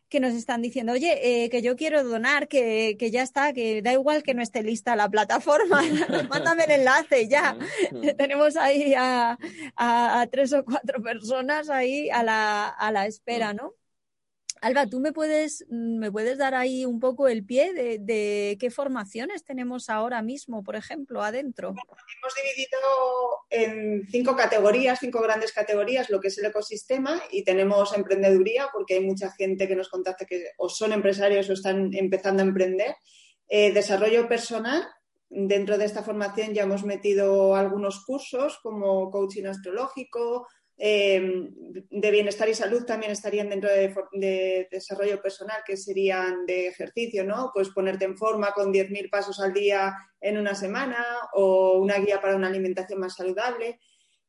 que 0.09 0.21
nos 0.21 0.35
están 0.35 0.63
diciendo, 0.63 0.93
oye, 0.93 1.45
eh, 1.45 1.51
que 1.51 1.63
yo 1.63 1.77
quiero 1.77 2.05
donar, 2.05 2.49
que, 2.49 2.97
ya 3.11 3.23
está, 3.23 3.53
que 3.53 3.83
da 3.83 3.93
igual 3.93 4.23
que 4.23 4.35
no 4.35 4.43
esté 4.43 4.63
lista 4.63 4.97
la 4.97 5.09
plataforma, 5.09 5.83
mándame 6.31 6.65
el 6.65 6.71
enlace 6.73 7.29
ya. 7.29 7.57
Tenemos 8.19 8.57
ahí 8.57 8.95
a, 8.97 9.39
a, 9.77 10.27
tres 10.31 10.53
o 10.53 10.65
cuatro 10.65 11.03
personas 11.03 11.69
ahí 11.69 12.11
a 12.11 12.23
la, 12.23 12.69
a 12.69 12.93
la 12.93 13.07
espera, 13.07 13.55
¿no? 13.55 13.75
Alba, 14.65 14.87
¿tú 14.87 14.99
me 14.99 15.13
puedes, 15.13 15.67
me 15.69 16.11
puedes 16.11 16.39
dar 16.39 16.55
ahí 16.55 16.87
un 16.87 16.99
poco 16.99 17.29
el 17.29 17.45
pie 17.45 17.75
de, 18.01 18.57
qué 18.59 18.71
formaciones 18.71 19.45
tenemos 19.45 19.91
ahora 19.91 20.23
mismo, 20.23 20.65
por 20.65 20.75
ejemplo, 20.75 21.23
adentro? 21.23 21.75
hemos 21.75 22.35
dividido 22.35 22.79
en 23.51 24.09
cinco 24.11 24.35
categorías, 24.35 25.01
cinco 25.01 25.21
grandes 25.21 25.53
categorías, 25.53 26.09
lo 26.09 26.19
que 26.19 26.29
es 26.29 26.39
el 26.39 26.47
ecosistema 26.47 27.23
y 27.31 27.45
tenemos 27.45 27.95
emprendeduría, 27.95 28.69
porque 28.73 28.95
hay 28.95 29.01
mucha 29.01 29.31
gente 29.33 29.69
que 29.69 29.77
nos 29.77 29.91
contacta 29.91 30.25
que 30.25 30.47
o 30.57 30.71
son 30.71 30.95
empresarios 30.95 31.51
o 31.51 31.53
están 31.53 31.93
empezando 31.93 32.43
a 32.43 32.47
emprender. 32.47 32.97
Eh, 33.49 33.71
desarrollo 33.75 34.27
personal, 34.29 34.89
dentro 35.29 35.77
de 35.77 35.85
esta 35.85 36.03
formación 36.03 36.55
ya 36.55 36.63
hemos 36.63 36.85
metido 36.85 37.55
algunos 37.55 38.03
cursos 38.07 38.59
como 38.63 39.11
coaching 39.11 39.45
astrológico, 39.45 40.47
eh, 40.77 41.51
de 41.51 42.11
bienestar 42.11 42.49
y 42.49 42.55
salud 42.55 42.85
también 42.85 43.13
estarían 43.13 43.49
dentro 43.49 43.71
de, 43.71 44.69
desarrollo 44.71 45.23
personal, 45.23 45.63
que 45.65 45.77
serían 45.77 46.47
de 46.47 46.67
ejercicio, 46.69 47.25
¿no? 47.25 47.51
Pues 47.55 47.71
ponerte 47.71 48.05
en 48.05 48.17
forma 48.17 48.53
con 48.53 48.73
10.000 48.73 49.09
pasos 49.11 49.41
al 49.41 49.53
día 49.53 49.95
en 50.21 50.37
una 50.39 50.55
semana 50.55 51.05
o 51.33 51.79
una 51.79 51.99
guía 51.99 52.21
para 52.21 52.37
una 52.37 52.49
alimentación 52.49 52.99
más 52.99 53.15
saludable. 53.15 53.79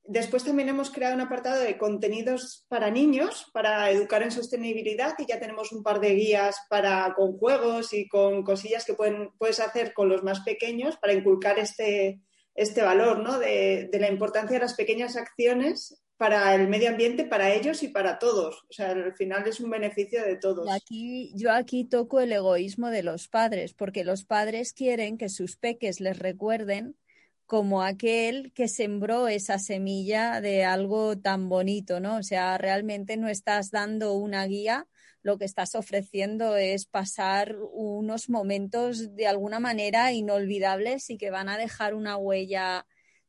Después 0.08 0.44
también 0.44 0.70
hemos 0.70 0.92
creado 0.92 1.16
un 1.16 1.22
apartado 1.22 1.64
de 1.64 1.80
contenidos 1.80 2.68
para 2.70 2.92
niños, 2.92 3.50
para 3.52 3.90
educar 3.90 4.22
en 4.22 4.30
sostenibilidad 4.30 5.16
y 5.18 5.26
ya 5.26 5.40
tenemos 5.40 5.72
un 5.72 5.82
par 5.82 6.00
de 6.00 6.14
guías 6.14 6.58
para, 6.70 7.12
con 7.16 7.40
juegos 7.40 7.92
y 7.92 8.08
con 8.08 8.44
cosillas 8.44 8.86
que 8.86 8.94
puedes 8.94 9.60
hacer 9.60 9.94
con 9.94 10.10
los 10.10 10.22
más 10.22 10.42
pequeños 10.42 10.98
para 10.98 11.14
inculcar 11.14 11.58
este, 11.58 12.22
este 12.54 12.84
valor 12.84 13.18
¿no? 13.18 13.40
de, 13.40 13.90
de, 13.92 14.00
la 14.00 14.12
importancia 14.12 14.60
de 14.60 14.64
las 14.64 14.76
pequeñas 14.76 15.16
acciones 15.16 16.05
para 16.18 16.56
el 16.56 16.68
medio 16.68 16.90
ambiente, 16.90 17.26
para 17.26 17.54
ellos 17.54 17.84
y 17.84 17.90
para 17.90 18.20
todos. 18.20 18.64
O 18.70 18.74
sea, 18.74 18.92
al 18.92 19.14
final 19.14 19.48
es 19.48 19.60
un 19.60 19.70
beneficio 19.70 20.24
de 20.24 20.38
todos. 20.38 20.70
aquí, 20.72 21.32
yo 21.36 21.52
aquí 21.52 21.86
toco 21.86 22.22
el 22.22 22.32
egoísmo 22.32 22.90
de 22.90 23.04
los 23.04 23.28
padres, 23.28 23.74
porque 23.74 24.04
los 24.04 24.24
padres 24.24 24.74
quieren 24.74 25.18
que 25.18 25.30
sus 25.30 25.58
peques 25.58 26.00
les 26.00 26.18
recuerden 26.18 26.96
como 27.46 27.84
aquel 27.84 28.52
que 28.54 28.68
sembró 28.68 29.28
esa 29.28 29.60
semilla 29.60 30.42
de 30.42 30.64
algo 30.64 31.18
tan 31.18 31.48
bonito, 31.48 32.00
¿no? 32.00 32.18
O 32.18 32.24
sea, 32.24 32.58
realmente 32.58 33.18
no 33.18 33.28
estás 33.28 33.70
dando 33.70 34.14
una 34.14 34.46
guía, 34.46 34.88
lo 35.22 35.38
que 35.38 35.46
estás 35.46 35.76
ofreciendo 35.76 36.56
es 36.56 36.86
pasar 36.86 37.56
unos 37.72 38.30
momentos 38.30 39.16
de 39.16 39.28
alguna 39.28 39.60
manera 39.60 40.12
inolvidables 40.12 41.10
y 41.10 41.18
que 41.18 41.32
van 41.32 41.50
a 41.50 41.58
dejar 41.58 41.96
una 41.96 42.16
huella 42.16 42.86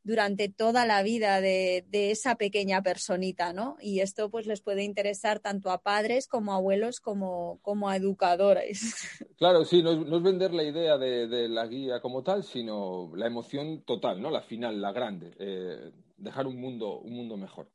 durante 0.06 0.48
toda 0.48 0.86
la 0.86 1.02
vida 1.02 1.40
de, 1.40 1.84
esa 1.90 2.36
pequeña 2.36 2.80
personita, 2.80 3.52
¿no? 3.52 3.76
Y 3.80 3.98
esto 3.98 4.30
pues 4.30 4.46
les 4.46 4.60
puede 4.60 4.84
interesar 4.84 5.40
tanto 5.40 5.72
a 5.72 5.82
padres 5.82 6.28
como 6.28 6.52
a 6.52 6.56
abuelos 6.56 7.00
como, 7.00 7.58
como 7.62 7.88
a 7.88 7.96
educadores. 7.96 8.94
Claro, 9.36 9.66
sí, 9.66 9.82
no 9.82 9.92
es, 9.92 10.22
vender 10.22 10.54
la 10.54 10.62
idea 10.62 10.96
de, 10.96 11.48
la 11.48 11.66
guía 11.66 12.00
como 12.00 12.22
tal, 12.22 12.42
sino 12.42 13.12
la 13.14 13.26
emoción 13.26 13.82
total, 13.82 14.22
¿no? 14.22 14.30
La 14.30 14.40
final, 14.40 14.80
la 14.80 14.92
grande, 14.92 15.34
eh, 15.38 15.90
dejar 16.16 16.46
un 16.46 16.58
mundo, 16.58 17.00
un 17.00 17.12
mundo 17.12 17.36
mejor. 17.36 17.68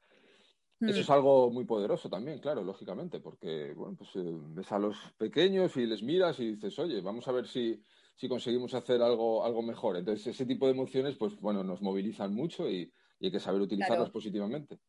Eso 0.80 0.98
mm. 0.98 1.02
es 1.02 1.10
algo 1.12 1.52
muy 1.52 1.66
poderoso 1.66 2.10
también, 2.10 2.40
claro, 2.40 2.64
lógicamente, 2.64 3.20
porque 3.20 3.74
bueno, 3.76 3.96
pues 3.96 4.10
eh, 4.16 4.24
ves 4.26 4.72
a 4.72 4.80
los 4.80 4.98
pequeños 5.20 5.78
y 5.78 5.86
les 5.86 6.02
miras 6.02 6.40
y 6.40 6.56
dices, 6.56 6.80
oye, 6.80 7.00
vamos 7.02 7.28
a 7.28 7.32
ver 7.32 7.48
si 7.48 7.80
si 8.16 8.28
conseguimos 8.28 8.74
hacer 8.74 9.02
algo, 9.02 9.44
algo 9.44 9.62
mejor. 9.62 9.98
Entonces, 9.98 10.28
ese 10.28 10.46
tipo 10.46 10.66
de 10.66 10.74
emociones, 10.74 11.16
pues 11.18 11.36
bueno, 11.40 11.64
nos 11.64 11.82
movilizan 11.82 12.34
mucho 12.34 12.70
y, 12.70 12.92
hay 13.24 13.32
que 13.32 13.40
saber 13.40 13.62
utilizarlas 13.62 14.10
positivamente. 14.10 14.80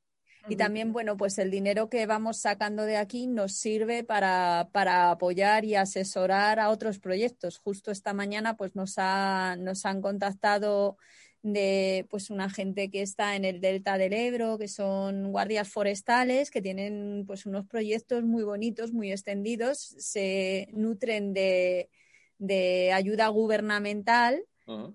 Y 0.49 0.57
también, 0.57 0.93
bueno, 0.93 1.17
pues 1.17 1.39
el 1.39 1.51
dinero 1.51 1.89
que 1.89 2.07
vamos 2.07 2.39
sacando 2.39 2.85
de 2.85 2.97
aquí 2.97 3.27
nos 3.27 3.53
sirve 3.53 4.03
para, 4.05 4.71
para, 4.73 5.11
apoyar 5.11 5.65
y 5.65 5.77
asesorar 5.77 6.59
a 6.59 6.71
otros 6.71 6.99
proyectos. 6.99 7.59
Justo 7.59 7.91
esta 7.91 8.13
mañana, 8.13 8.57
pues 8.57 8.75
nos, 8.75 8.95
ha, 8.97 9.57
nos 9.59 9.85
han 9.87 10.01
contactado 10.01 10.97
de 11.43 12.07
pues 12.09 12.31
una 12.31 12.49
gente 12.49 12.91
que 12.91 13.03
está 13.03 13.37
en 13.37 13.45
el 13.45 13.61
delta 13.61 13.99
del 13.99 14.13
Ebro, 14.13 14.59
que 14.59 14.69
son 14.69 15.31
guardias 15.31 15.69
forestales, 15.69 16.51
que 16.51 16.63
tienen 16.63 17.25
pues 17.27 17.47
unos 17.47 17.67
proyectos 17.67 18.25
muy 18.25 18.45
bonitos, 18.45 18.93
muy 18.93 19.13
extendidos, 19.13 19.79
se 19.79 20.69
nutren 20.73 21.35
de, 21.35 21.91
de 22.43 22.93
ayuda 22.93 23.29
gubernamental, 23.29 24.45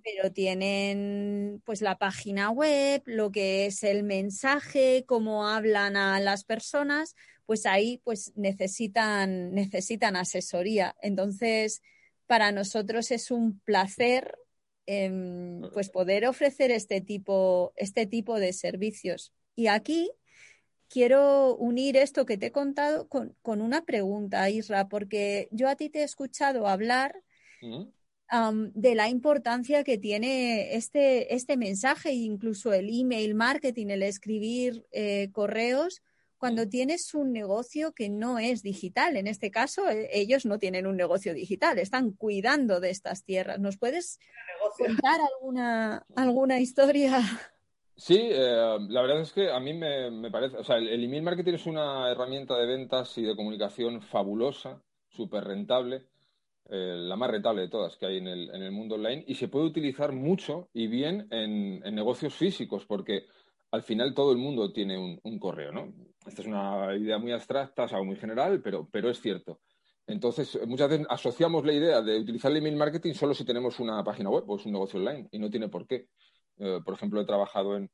pero 0.03 0.31
tienen 0.31 1.61
pues 1.65 1.81
la 1.81 1.97
página 1.97 2.49
web, 2.49 3.03
lo 3.05 3.31
que 3.31 3.67
es 3.67 3.83
el 3.83 4.03
mensaje, 4.03 5.03
cómo 5.05 5.47
hablan 5.47 5.95
a 5.97 6.19
las 6.19 6.45
personas, 6.45 7.15
pues 7.45 7.65
ahí 7.65 8.01
pues 8.03 8.33
necesitan, 8.35 9.53
necesitan 9.53 10.15
asesoría. 10.15 10.95
Entonces, 11.01 11.83
para 12.25 12.51
nosotros 12.51 13.11
es 13.11 13.29
un 13.29 13.59
placer 13.59 14.35
Em, 14.89 15.61
pues 15.73 15.89
poder 15.89 16.25
ofrecer 16.25 16.71
este 16.71 17.01
tipo, 17.01 17.73
este 17.75 18.05
tipo 18.05 18.39
de 18.39 18.53
servicios. 18.53 19.33
Y 19.53 19.67
aquí 19.67 20.09
quiero 20.87 21.57
unir 21.57 21.97
esto 21.97 22.25
que 22.25 22.37
te 22.37 22.47
he 22.47 22.51
contado 22.53 23.09
con, 23.09 23.35
una 23.43 23.83
pregunta, 23.83 24.49
Isra, 24.49 24.87
porque 24.87 25.49
yo 25.51 25.67
a 25.67 25.75
ti 25.75 25.89
te 25.89 25.99
he 25.99 26.03
escuchado 26.03 26.67
hablar 26.67 27.21
de 27.61 28.95
la 28.95 29.09
importancia 29.09 29.83
que 29.83 29.97
tiene 29.97 30.75
este, 30.75 31.33
este 31.33 31.57
mensaje, 31.57 32.13
incluso 32.13 32.73
el 32.73 32.89
email 32.89 33.35
marketing, 33.35 33.87
el 33.87 34.03
escribir 34.03 34.85
eh, 34.91 35.29
correos, 35.31 36.01
cuando 36.37 36.67
tienes 36.67 37.13
un 37.13 37.33
negocio 37.33 37.93
que 37.93 38.09
no 38.09 38.37
es 38.37 38.61
digital. 38.61 39.17
En 39.17 39.27
este 39.27 39.49
caso, 39.49 39.89
e, 39.89 40.09
ellos 40.11 40.45
no 40.45 40.59
tienen 40.59 40.85
un 40.85 40.95
negocio 40.95 41.33
digital, 41.33 41.79
están 41.79 42.11
cuidando 42.11 42.79
de 42.79 42.91
estas 42.91 43.23
tierras. 43.23 43.59
¿Nos 43.59 43.77
puedes 43.77 44.19
contar 44.77 45.19
alguna, 45.33 46.05
alguna 46.15 46.59
historia? 46.59 47.21
Sí, 47.95 48.29
eh, 48.31 48.77
la 48.89 49.01
verdad 49.01 49.21
es 49.21 49.33
que 49.33 49.49
a 49.49 49.59
mí 49.59 49.73
me, 49.73 50.29
parece, 50.29 50.57
o 50.57 50.63
sea, 50.63 50.77
el, 50.77 51.03
email 51.03 51.23
marketing 51.23 51.53
es 51.53 51.65
una 51.65 52.11
herramienta 52.11 52.55
de 52.55 52.67
ventas 52.67 53.17
y 53.17 53.23
de 53.23 53.35
comunicación 53.35 54.01
fabulosa, 54.01 54.83
súper 55.09 55.45
rentable, 55.45 56.05
eh, 56.69 56.95
la 56.97 57.15
más 57.15 57.31
rentable 57.31 57.61
de 57.61 57.69
todas 57.69 57.95
que 57.97 58.05
hay 58.05 58.17
en 58.17 58.27
el, 58.27 58.49
en 58.53 58.61
el, 58.61 58.71
mundo 58.71 58.95
online 58.95 59.23
y 59.27 59.35
se 59.35 59.47
puede 59.47 59.65
utilizar 59.65 60.11
mucho 60.11 60.69
y 60.73 60.87
bien 60.87 61.27
en, 61.31 61.81
en 61.85 61.95
negocios 61.95 62.33
físicos 62.33 62.85
porque 62.85 63.25
al 63.71 63.83
final 63.83 64.13
todo 64.13 64.31
el 64.31 64.37
mundo 64.37 64.71
tiene 64.71 64.97
un, 64.97 65.39
correo, 65.39 65.71
¿no? 65.71 65.93
Esta 66.25 66.41
es 66.41 66.47
una 66.47 66.95
idea 66.95 67.17
muy 67.17 67.31
abstracta, 67.31 67.85
o 67.85 68.03
muy 68.03 68.15
general, 68.15 68.61
pero, 68.61 68.87
pero 68.89 69.09
es 69.09 69.19
cierto. 69.21 69.59
Entonces, 70.05 70.57
muchas 70.65 70.89
veces 70.89 71.07
asociamos 71.09 71.65
la 71.65 71.73
idea 71.73 72.01
de 72.01 72.19
utilizar 72.19 72.49
el 72.51 72.57
email 72.57 72.77
marketing 72.77 73.13
solo 73.13 73.33
si 73.33 73.43
tenemos 73.43 73.79
una 73.79 74.03
página 74.03 74.29
web 74.29 74.49
o 74.49 74.55
es 74.55 74.65
un 74.65 74.71
negocio 74.71 74.99
online 74.99 75.27
y 75.31 75.39
no 75.39 75.49
tiene 75.49 75.67
por 75.67 75.85
qué. 75.85 76.07
Eh, 76.59 76.79
por 76.83 76.93
ejemplo, 76.93 77.19
he 77.19 77.25
trabajado 77.25 77.75
en, 77.75 77.91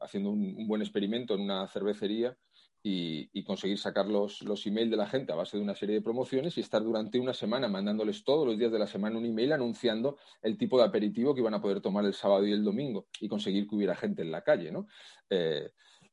haciendo 0.00 0.30
un, 0.30 0.66
buen 0.68 0.82
experimento 0.82 1.34
en 1.34 1.40
una 1.40 1.66
cervecería 1.68 2.36
y, 2.82 3.42
conseguir 3.44 3.78
sacar 3.78 4.06
los, 4.06 4.42
los 4.42 4.66
emails 4.66 4.90
de 4.90 4.96
la 4.96 5.06
gente 5.06 5.32
a 5.32 5.36
base 5.36 5.56
de 5.56 5.62
una 5.62 5.74
serie 5.74 5.96
de 5.96 6.02
promociones 6.02 6.56
y 6.58 6.60
estar 6.60 6.82
durante 6.82 7.18
una 7.18 7.32
semana 7.32 7.68
mandándoles 7.68 8.24
todos 8.24 8.46
los 8.46 8.58
días 8.58 8.70
de 8.70 8.78
la 8.78 8.86
semana 8.86 9.18
un 9.18 9.24
email 9.24 9.52
anunciando 9.52 10.18
el 10.42 10.58
tipo 10.58 10.78
de 10.78 10.84
aperitivo 10.84 11.34
que 11.34 11.40
iban 11.40 11.54
a 11.54 11.62
poder 11.62 11.80
tomar 11.80 12.04
el 12.04 12.14
sábado 12.14 12.46
y 12.46 12.52
el 12.52 12.62
domingo 12.62 13.06
y 13.20 13.28
conseguir 13.28 13.66
que 13.66 13.74
hubiera 13.74 13.96
gente 13.96 14.22
en 14.22 14.30
la 14.30 14.42
calle, 14.42 14.70
¿no? 14.70 14.86
Eh, 15.30 15.70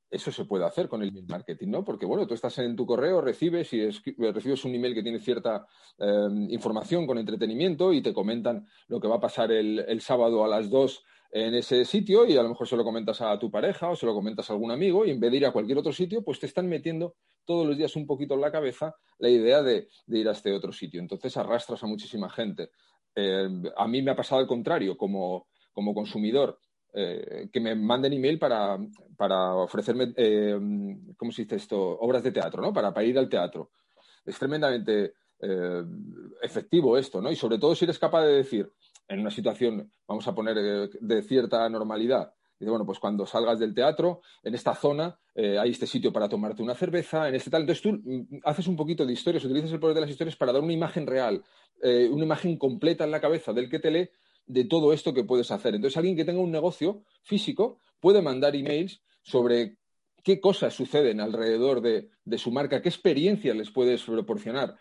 eso 0.09 0.31
se 0.31 0.45
puede 0.45 0.65
hacer 0.65 0.87
con 0.87 1.01
el 1.01 1.09
email 1.09 1.25
marketing, 1.27 1.69
¿no? 1.69 1.83
Porque, 1.83 2.05
bueno, 2.05 2.25
tú 2.25 2.33
estás 2.33 2.57
en 2.59 2.75
tu 2.75 2.85
correo, 2.85 3.21
recibes 3.21 3.73
y 3.73 3.89
recibes 3.89 4.63
un 4.63 4.75
email 4.75 4.93
que 4.93 5.03
tiene 5.03 5.19
cierta 5.19 5.65
eh, 5.97 6.27
información 6.49 7.05
con 7.05 7.17
entretenimiento 7.17 7.91
y 7.91 8.01
te 8.01 8.13
comentan 8.13 8.67
lo 8.87 8.99
que 8.99 9.07
va 9.07 9.15
a 9.15 9.19
pasar 9.19 9.51
el, 9.51 9.79
el 9.79 10.01
sábado 10.01 10.45
a 10.45 10.47
las 10.47 10.69
2 10.69 11.03
en 11.35 11.53
ese 11.53 11.83
sitio 11.83 12.25
y 12.25 12.37
a 12.37 12.43
lo 12.43 12.47
mejor 12.47 12.65
se 12.65 12.77
lo 12.77 12.85
comentas 12.85 13.19
a 13.19 13.37
tu 13.37 13.51
pareja 13.51 13.89
o 13.89 13.95
se 13.97 14.05
lo 14.05 14.13
comentas 14.13 14.49
a 14.49 14.53
algún 14.53 14.71
amigo 14.71 15.05
y 15.05 15.11
en 15.11 15.19
vez 15.19 15.31
de 15.31 15.37
ir 15.37 15.45
a 15.45 15.51
cualquier 15.51 15.77
otro 15.77 15.91
sitio, 15.91 16.23
pues 16.23 16.39
te 16.39 16.45
están 16.45 16.69
metiendo 16.69 17.15
todos 17.43 17.67
los 17.67 17.77
días 17.77 17.93
un 17.97 18.07
poquito 18.07 18.35
en 18.35 18.41
la 18.41 18.53
cabeza 18.53 18.95
la 19.17 19.27
idea 19.27 19.61
de, 19.61 19.89
ir 20.07 20.29
a 20.29 20.31
este 20.31 20.53
otro 20.53 20.71
sitio. 20.71 21.01
Entonces 21.01 21.35
arrastras 21.35 21.83
a 21.83 21.87
muchísima 21.87 22.29
gente. 22.29 22.69
Eh, 23.13 23.49
a 23.75 23.85
mí 23.85 24.01
me 24.01 24.11
ha 24.11 24.15
pasado 24.15 24.39
al 24.39 24.47
contrario, 24.47 24.95
como, 24.95 25.49
consumidor, 25.73 26.57
eh, 26.93 27.49
que 27.51 27.59
me 27.59 27.75
manden 27.75 28.13
email 28.13 28.39
para, 28.39 28.77
para 29.17 29.55
ofrecerme, 29.55 30.13
eh, 30.15 30.57
¿cómo 31.17 31.33
se 31.33 31.41
dice 31.41 31.57
esto? 31.57 31.99
Obras 31.99 32.23
de 32.23 32.31
teatro, 32.31 32.61
¿no? 32.61 32.71
Para, 32.71 32.93
para 32.93 33.05
ir 33.05 33.19
al 33.19 33.27
teatro. 33.27 33.71
Es 34.25 34.39
tremendamente 34.39 35.15
efectivo 36.41 36.97
esto, 36.97 37.21
¿no? 37.21 37.29
Y 37.29 37.35
sobre 37.35 37.59
todo 37.59 37.75
si 37.75 37.83
eres 37.83 37.99
capaz 37.99 38.23
de 38.23 38.37
decir, 38.37 38.71
en 39.07 39.19
una 39.19 39.31
situación, 39.31 39.91
vamos 40.07 40.27
a 40.27 40.33
poner, 40.33 40.57
eh, 40.57 40.89
de 40.99 41.21
cierta 41.21 41.67
normalidad. 41.69 42.33
Dice, 42.59 42.69
bueno, 42.69 42.85
pues 42.85 42.99
cuando 42.99 43.25
salgas 43.25 43.59
del 43.59 43.73
teatro, 43.73 44.21
en 44.41 44.55
esta 44.55 44.73
zona 44.73 45.19
eh, 45.35 45.57
hay 45.59 45.71
este 45.71 45.85
sitio 45.85 46.13
para 46.13 46.29
tomarte 46.29 46.63
una 46.63 46.73
cerveza, 46.73 47.27
en 47.27 47.35
este 47.35 47.49
tal. 47.49 47.61
Entonces 47.61 47.81
tú 47.81 47.91
mm, 47.91 48.39
haces 48.43 48.67
un 48.67 48.75
poquito 48.75 49.05
de 49.05 49.13
historias, 49.13 49.43
utilizas 49.43 49.71
el 49.71 49.79
poder 49.79 49.95
de 49.95 50.01
las 50.01 50.09
historias 50.09 50.35
para 50.35 50.53
dar 50.53 50.61
una 50.61 50.73
imagen 50.73 51.05
real, 51.05 51.43
eh, 51.81 52.07
una 52.09 52.23
imagen 52.23 52.57
completa 52.57 53.03
en 53.03 53.11
la 53.11 53.21
cabeza 53.21 53.51
del 53.53 53.69
que 53.69 53.79
te 53.79 53.91
lee 53.91 54.09
de 54.47 54.65
todo 54.65 54.93
esto 54.93 55.13
que 55.13 55.23
puedes 55.23 55.51
hacer. 55.51 55.75
Entonces 55.75 55.97
alguien 55.97 56.15
que 56.15 56.25
tenga 56.25 56.39
un 56.39 56.51
negocio 56.51 57.03
físico 57.23 57.79
puede 57.99 58.21
mandar 58.21 58.55
emails 58.55 59.01
sobre 59.21 59.77
qué 60.23 60.39
cosas 60.39 60.73
suceden 60.73 61.19
alrededor 61.19 61.81
de, 61.81 62.09
su 62.37 62.51
marca, 62.51 62.81
qué 62.81 62.89
experiencias 62.89 63.55
les 63.55 63.71
puedes 63.71 64.03
proporcionar. 64.03 64.77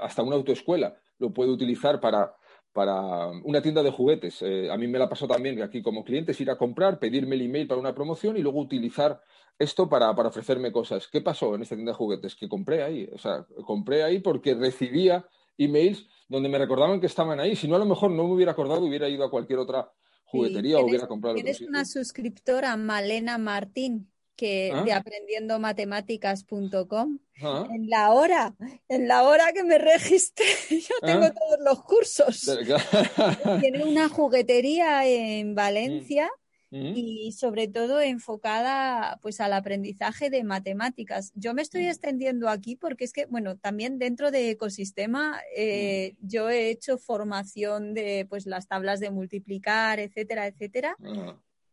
hasta 0.00 0.22
una 0.22 0.36
autoescuela 0.36 0.96
lo 1.18 1.32
puede 1.32 1.50
utilizar 1.50 2.00
para, 2.00 2.34
para 2.72 3.28
una 3.28 3.60
tienda 3.60 3.82
de 3.82 3.90
juguetes. 3.90 4.42
Eh, 4.42 4.70
a 4.70 4.76
mí 4.76 4.88
me 4.88 4.98
la 4.98 5.08
pasó 5.08 5.26
también 5.26 5.56
que 5.56 5.62
aquí 5.62 5.82
como 5.82 6.04
clientes 6.04 6.40
ir 6.40 6.50
a 6.50 6.56
comprar, 6.56 6.98
pedirme 6.98 7.34
el 7.34 7.42
email 7.42 7.66
para 7.66 7.80
una 7.80 7.94
promoción 7.94 8.36
y 8.36 8.40
luego 8.42 8.60
utilizar 8.60 9.20
esto 9.58 9.88
para, 9.88 10.10
ofrecerme 10.10 10.72
cosas. 10.72 11.08
¿Qué 11.08 11.20
pasó 11.20 11.54
en 11.54 11.62
esta 11.62 11.74
tienda 11.74 11.92
de 11.92 11.98
juguetes? 11.98 12.34
Que 12.34 12.48
compré 12.48 12.82
ahí. 12.82 13.08
O 13.12 13.18
sea, 13.18 13.46
compré 13.66 14.02
ahí 14.02 14.20
porque 14.20 14.54
recibía 14.54 15.26
emails 15.58 16.08
donde 16.28 16.48
me 16.48 16.58
recordaban 16.58 17.00
que 17.00 17.06
estaban 17.06 17.40
ahí. 17.40 17.56
Si 17.56 17.68
no, 17.68 17.76
a 17.76 17.78
lo 17.78 17.86
mejor 17.86 18.10
no 18.10 18.24
me 18.24 18.34
hubiera 18.34 18.52
acordado, 18.52 18.84
hubiera 18.84 19.08
ido 19.08 19.24
a 19.24 19.30
cualquier 19.30 19.58
otra 19.58 19.92
juguetería 20.24 20.78
o 20.78 20.86
hubiera 20.86 21.06
comprado. 21.06 21.34
Tienes 21.34 21.60
una 21.60 21.84
suscriptora, 21.84 22.76
Malena 22.76 23.36
Martín 23.36 24.11
que 24.42 24.72
¿Ah? 24.74 24.82
de 24.82 24.92
aprendiendomatemáticas.com. 24.92 27.18
¿Ah? 27.42 27.68
En 27.70 27.88
la 27.88 28.10
hora, 28.10 28.56
en 28.88 29.06
la 29.06 29.22
hora 29.22 29.52
que 29.52 29.62
me 29.62 29.78
registré, 29.78 30.44
yo 30.70 30.96
¿Ah? 31.00 31.06
tengo 31.06 31.32
todos 31.32 31.58
los 31.64 31.84
cursos. 31.84 32.40
Tiene 33.60 33.84
una 33.84 34.08
juguetería 34.08 35.06
en 35.06 35.54
Valencia 35.54 36.28
mm. 36.72 36.76
Mm. 36.76 36.92
y 36.96 37.30
sobre 37.30 37.68
todo 37.68 38.00
enfocada 38.00 39.20
pues 39.22 39.40
al 39.40 39.52
aprendizaje 39.52 40.28
de 40.28 40.42
matemáticas. 40.42 41.30
Yo 41.36 41.54
me 41.54 41.62
estoy 41.62 41.84
mm. 41.84 41.90
extendiendo 41.90 42.48
aquí 42.48 42.74
porque 42.74 43.04
es 43.04 43.12
que, 43.12 43.26
bueno, 43.26 43.58
también 43.58 44.00
dentro 44.00 44.32
de 44.32 44.50
ecosistema 44.50 45.40
eh, 45.56 46.16
yo 46.20 46.50
he 46.50 46.70
hecho 46.70 46.98
formación 46.98 47.94
de 47.94 48.26
pues 48.28 48.46
las 48.46 48.66
tablas 48.66 48.98
de 48.98 49.12
multiplicar, 49.12 50.00
etcétera, 50.00 50.48
etcétera 50.48 50.96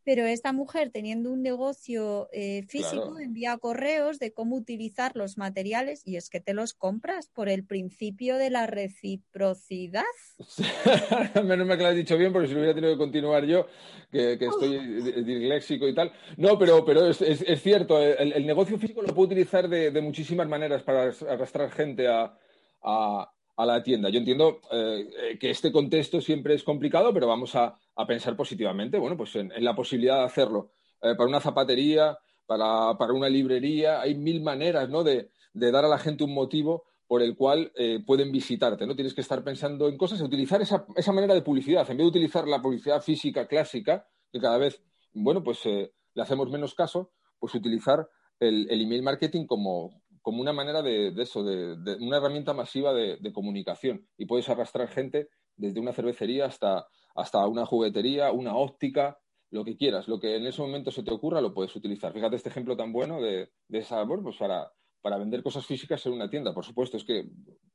pero 0.09 0.25
esta 0.25 0.53
mujer 0.53 0.89
teniendo 0.91 1.31
un 1.31 1.43
negocio 1.43 2.29
eh, 2.33 2.63
físico 2.67 3.19
envía 3.19 3.55
correos 3.59 4.17
de 4.17 4.33
cómo 4.33 4.55
utilizar 4.55 5.11
los 5.15 5.37
materiales 5.37 6.01
y 6.03 6.15
es 6.15 6.31
que 6.31 6.39
te 6.39 6.55
los 6.55 6.73
compras 6.73 7.29
por 7.31 7.47
el 7.47 7.63
principio 7.63 8.37
de 8.37 8.49
la 8.49 8.65
reciprocidad. 8.65 10.01
Menos 11.45 11.67
mal 11.67 11.77
que 11.77 11.83
lo 11.83 11.89
has 11.89 11.95
dicho 11.95 12.17
bien 12.17 12.33
porque 12.33 12.47
si 12.47 12.55
lo 12.55 12.61
hubiera 12.61 12.73
tenido 12.73 12.93
que 12.93 12.97
continuar 12.97 13.45
yo, 13.45 13.67
que, 14.11 14.33
estoy 14.33 14.79
disléxico 15.21 15.87
y 15.87 15.93
tal. 15.93 16.11
No, 16.37 16.57
pero, 16.57 16.83
pero 16.83 17.05
es, 17.05 17.61
cierto, 17.61 18.01
el, 18.01 18.47
negocio 18.47 18.79
físico 18.79 19.03
lo 19.03 19.13
puedo 19.13 19.27
utilizar 19.27 19.69
de, 19.69 20.01
muchísimas 20.01 20.47
maneras 20.47 20.81
para 20.81 21.13
arrastrar 21.29 21.69
gente 21.69 22.07
a 22.07 22.35
a 22.81 23.31
la 23.65 23.83
tienda. 23.83 24.09
Yo 24.09 24.19
entiendo 24.19 24.61
eh, 24.71 25.37
que 25.39 25.49
este 25.49 25.71
contexto 25.71 26.21
siempre 26.21 26.53
es 26.53 26.63
complicado, 26.63 27.13
pero 27.13 27.27
vamos 27.27 27.55
a, 27.55 27.75
pensar 28.07 28.37
positivamente, 28.37 28.97
bueno, 28.97 29.17
pues 29.17 29.35
en, 29.35 29.51
la 29.57 29.75
posibilidad 29.75 30.19
de 30.19 30.23
hacerlo. 30.23 30.71
Eh, 31.01 31.15
para 31.15 31.27
una 31.27 31.41
zapatería, 31.41 32.17
para, 32.45 32.93
una 33.13 33.27
librería, 33.27 33.99
hay 33.99 34.15
mil 34.15 34.41
maneras, 34.41 34.89
¿no? 34.89 35.03
De, 35.03 35.29
dar 35.53 35.83
a 35.83 35.89
la 35.89 35.97
gente 35.97 36.23
un 36.23 36.33
motivo 36.33 36.85
por 37.07 37.21
el 37.21 37.35
cual 37.35 37.71
eh, 37.75 37.99
pueden 38.05 38.31
visitarte, 38.31 38.87
¿no? 38.87 38.95
Tienes 38.95 39.13
que 39.13 39.21
estar 39.21 39.43
pensando 39.43 39.89
en 39.89 39.97
cosas, 39.97 40.21
utilizar 40.21 40.61
esa, 40.61 40.85
esa, 40.95 41.11
manera 41.11 41.33
de 41.33 41.41
publicidad, 41.41 41.89
en 41.89 41.97
vez 41.97 42.05
de 42.05 42.09
utilizar 42.09 42.47
la 42.47 42.61
publicidad 42.61 43.01
física 43.01 43.47
clásica, 43.47 44.07
que 44.31 44.39
cada 44.39 44.57
vez, 44.57 44.81
bueno, 45.11 45.43
pues 45.43 45.65
le 45.65 45.91
hacemos 46.21 46.49
menos 46.49 46.73
caso, 46.73 47.11
pues 47.39 47.53
utilizar 47.55 48.07
el 48.39 48.81
email 48.81 49.03
marketing 49.03 49.45
como, 49.45 50.01
una 50.23 50.53
manera 50.53 50.81
de, 50.81 51.13
eso, 51.17 51.43
de, 51.43 51.97
una 51.99 52.17
herramienta 52.17 52.53
masiva 52.53 52.93
de, 52.93 53.33
comunicación 53.33 54.07
y 54.17 54.25
puedes 54.25 54.49
arrastrar 54.49 54.87
gente 54.89 55.29
desde 55.55 55.79
una 55.79 55.93
cervecería 55.93 56.45
hasta, 56.45 56.87
hasta 57.15 57.45
una 57.47 57.65
juguetería, 57.65 58.31
una 58.31 58.55
óptica, 58.55 59.19
lo 59.51 59.65
que 59.65 59.77
quieras, 59.77 60.07
lo 60.07 60.19
que 60.19 60.35
en 60.35 60.45
ese 60.45 60.61
momento 60.61 60.91
se 60.91 61.03
te 61.03 61.11
ocurra 61.11 61.41
lo 61.41 61.53
puedes 61.53 61.75
utilizar. 61.75 62.13
Fíjate 62.13 62.35
este 62.35 62.49
ejemplo 62.49 62.77
tan 62.77 62.93
bueno 62.93 63.21
de, 63.21 63.49
de 63.67 63.79
esa, 63.79 64.05
pues 64.05 64.37
para, 64.37 64.71
para 65.01 65.17
vender 65.17 65.43
cosas 65.43 65.65
físicas 65.65 66.05
en 66.05 66.13
una 66.13 66.29
tienda. 66.29 66.53
Por 66.53 66.65
supuesto, 66.65 66.97
es 66.97 67.03
que, 67.03 67.19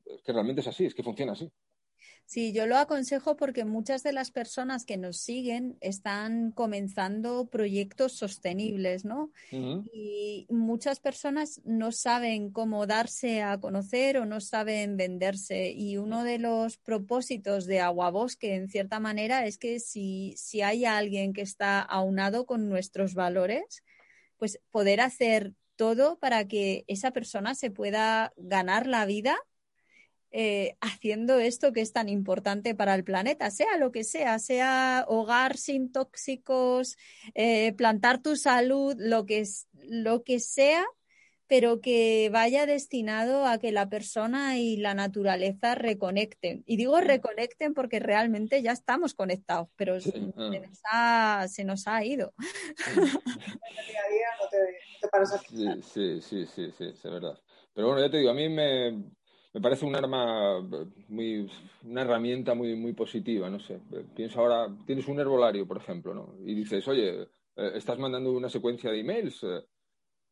es 0.05 0.21
que 0.23 0.33
realmente 0.33 0.61
es 0.61 0.67
así, 0.67 0.85
es 0.85 0.95
que 0.95 1.03
funciona 1.03 1.33
así. 1.33 1.51
Sí, 2.27 2.53
yo 2.53 2.65
lo 2.65 2.77
aconsejo 2.77 3.35
porque 3.35 3.65
muchas 3.65 4.01
de 4.01 4.11
las 4.11 4.31
personas 4.31 4.83
que 4.83 4.97
nos 4.97 5.17
siguen 5.17 5.77
están 5.79 6.51
comenzando 6.51 7.45
proyectos 7.45 8.13
sostenibles, 8.13 9.05
¿no? 9.05 9.31
Y 9.51 10.47
muchas 10.49 10.99
personas 10.99 11.61
no 11.65 11.91
saben 11.91 12.49
cómo 12.49 12.87
darse 12.87 13.43
a 13.43 13.59
conocer 13.59 14.17
o 14.17 14.25
no 14.25 14.41
saben 14.41 14.97
venderse. 14.97 15.69
Y 15.69 15.97
uno 15.97 16.23
de 16.23 16.39
los 16.39 16.77
propósitos 16.77 17.67
de 17.67 17.79
Aguabosque, 17.79 18.55
en 18.55 18.69
cierta 18.69 18.99
manera, 18.99 19.45
es 19.45 19.59
que 19.59 19.79
si, 19.79 20.33
si 20.35 20.63
hay 20.63 20.85
alguien 20.85 21.31
que 21.31 21.41
está 21.43 21.79
aunado 21.79 22.47
con 22.47 22.67
nuestros 22.67 23.13
valores, 23.13 23.83
pues 24.37 24.59
poder 24.71 24.99
hacer 24.99 25.53
todo 25.75 26.17
para 26.17 26.47
que 26.47 26.85
esa 26.87 27.11
persona 27.11 27.53
se 27.53 27.69
pueda 27.69 28.33
ganar 28.35 28.87
la 28.87 29.05
vida 29.05 29.37
eh, 30.37 30.75
haciendo 30.81 31.39
esto 31.39 31.71
que 31.71 31.79
es 31.79 31.93
tan 31.93 32.09
importante 32.09 32.75
para 32.75 32.93
el 32.93 33.05
planeta, 33.05 33.49
sea 33.51 33.77
lo 33.77 33.93
que 33.93 34.03
sea, 34.03 34.37
sea 34.37 35.05
hogar 35.07 35.55
sin 35.55 35.93
tóxicos, 35.93 36.97
eh, 37.35 37.71
plantar 37.77 38.21
tu 38.21 38.35
salud, 38.35 38.95
lo 38.97 39.25
que, 39.25 39.45
lo 39.87 40.25
que 40.25 40.41
sea, 40.41 40.83
pero 41.47 41.79
que 41.79 42.29
vaya 42.33 42.65
destinado 42.65 43.45
a 43.45 43.59
que 43.59 43.71
la 43.71 43.87
persona 43.87 44.57
y 44.57 44.75
la 44.75 44.93
naturaleza 44.93 45.73
reconecten. 45.73 46.65
Y 46.65 46.75
digo 46.75 46.99
reconecten 46.99 47.73
porque 47.73 48.01
realmente 48.01 48.61
ya 48.61 48.73
estamos 48.73 49.13
conectados, 49.13 49.69
pero 49.77 50.01
se, 50.01 50.19
nos 50.19 50.81
ha, 50.91 51.45
se, 51.47 51.63
nos 51.63 51.87
ha, 51.87 52.03
ido. 52.03 52.33
Sí, 55.47 55.67
sí, 55.81 56.21
sí, 56.21 56.45
sí, 56.45 56.71
sí, 56.77 56.83
es 56.93 57.03
verdad. 57.03 57.39
Pero 57.73 57.87
bueno, 57.87 58.01
ya 58.01 58.11
te 58.11 58.17
digo, 58.17 58.31
a 58.31 58.33
mí 58.33 58.49
me, 58.49 58.91
me 59.55 59.61
parece 59.61 59.85
un 59.85 59.95
arma 59.95 60.59
muy, 61.07 61.49
una 61.85 62.01
herramienta 62.01 62.53
muy, 62.53 62.75
muy 62.75 62.91
positiva, 62.91 63.49
no 63.49 63.61
sé. 63.61 63.79
Pienso 64.13 64.41
ahora, 64.41 64.67
tienes 64.85 65.07
un 65.07 65.17
herbolario, 65.17 65.65
por 65.65 65.77
ejemplo, 65.77 66.13
¿no? 66.13 66.35
Y 66.45 66.53
dices, 66.53 66.85
oye, 66.89 67.21
eh, 67.21 67.71
estás 67.73 67.97
mandando 67.97 68.33
una 68.33 68.49
secuencia 68.49 68.91
de 68.91 68.99
emails, 68.99 69.43
eh, 69.43 69.63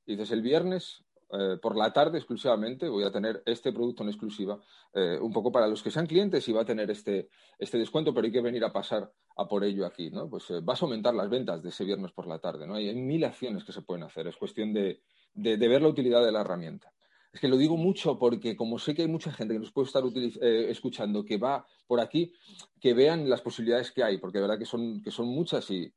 dices, 0.05 0.29
el 0.31 0.41
viernes 0.41 1.05
eh, 1.31 1.55
por 1.61 1.77
la 1.77 1.93
tarde 1.93 2.17
exclusivamente 2.17 2.89
voy 2.89 3.05
a 3.05 3.13
tener 3.13 3.41
este 3.45 3.71
producto 3.71 4.03
en 4.03 4.09
exclusiva, 4.09 4.59
un 4.93 5.31
poco 5.31 5.53
para 5.53 5.67
los 5.67 5.81
que 5.81 5.89
sean 5.89 6.05
clientes 6.05 6.45
y 6.49 6.51
va 6.51 6.63
a 6.63 6.65
tener 6.65 6.91
este, 6.91 7.29
este 7.57 7.77
descuento, 7.77 8.13
pero 8.13 8.25
hay 8.25 8.31
que 8.31 8.41
venir 8.41 8.65
a 8.65 8.73
pasar 8.73 9.09
a 9.37 9.47
por 9.47 9.63
ello 9.63 9.85
aquí, 9.85 10.11
¿no? 10.11 10.29
Pues 10.29 10.51
vas 10.63 10.81
a 10.81 10.85
aumentar 10.85 11.15
las 11.15 11.29
ventas 11.29 11.63
de 11.63 11.69
ese 11.69 11.85
viernes 11.85 12.11
por 12.11 12.27
la 12.27 12.39
tarde, 12.39 12.67
¿no? 12.67 12.75
Hay, 12.75 12.93
mil 12.93 13.23
acciones 13.23 13.63
que 13.63 13.71
se 13.71 13.83
pueden 13.83 14.03
hacer, 14.03 14.27
es 14.27 14.35
cuestión 14.35 14.73
de 14.73 14.99
ver 15.33 15.81
la 15.81 15.87
utilidad 15.87 16.25
de 16.25 16.31
la 16.33 16.41
herramienta. 16.41 16.91
Es 17.33 17.39
que 17.39 17.47
lo 17.47 17.57
digo 17.57 17.75
mucho 17.75 18.19
porque 18.19 18.55
como 18.55 18.77
sé 18.77 18.93
que 18.93 19.01
hay 19.01 19.07
mucha 19.07 19.31
gente 19.31 19.55
que 19.55 19.59
nos 19.59 19.71
puede 19.71 19.87
estar 19.87 20.03
eh, 20.05 20.67
escuchando 20.69 21.25
que 21.25 21.37
va 21.37 21.65
por 21.87 21.99
aquí, 21.99 22.31
que 22.79 22.93
vean 22.93 23.27
las 23.27 23.41
posibilidades 23.41 23.91
que 23.91 24.03
hay, 24.03 24.19
porque 24.19 24.37
de 24.37 24.43
verdad 24.43 24.59
que 24.59 24.65
son, 24.65 25.01
que 25.01 25.09
son 25.09 25.27
muchas 25.27 25.69
y, 25.71 25.91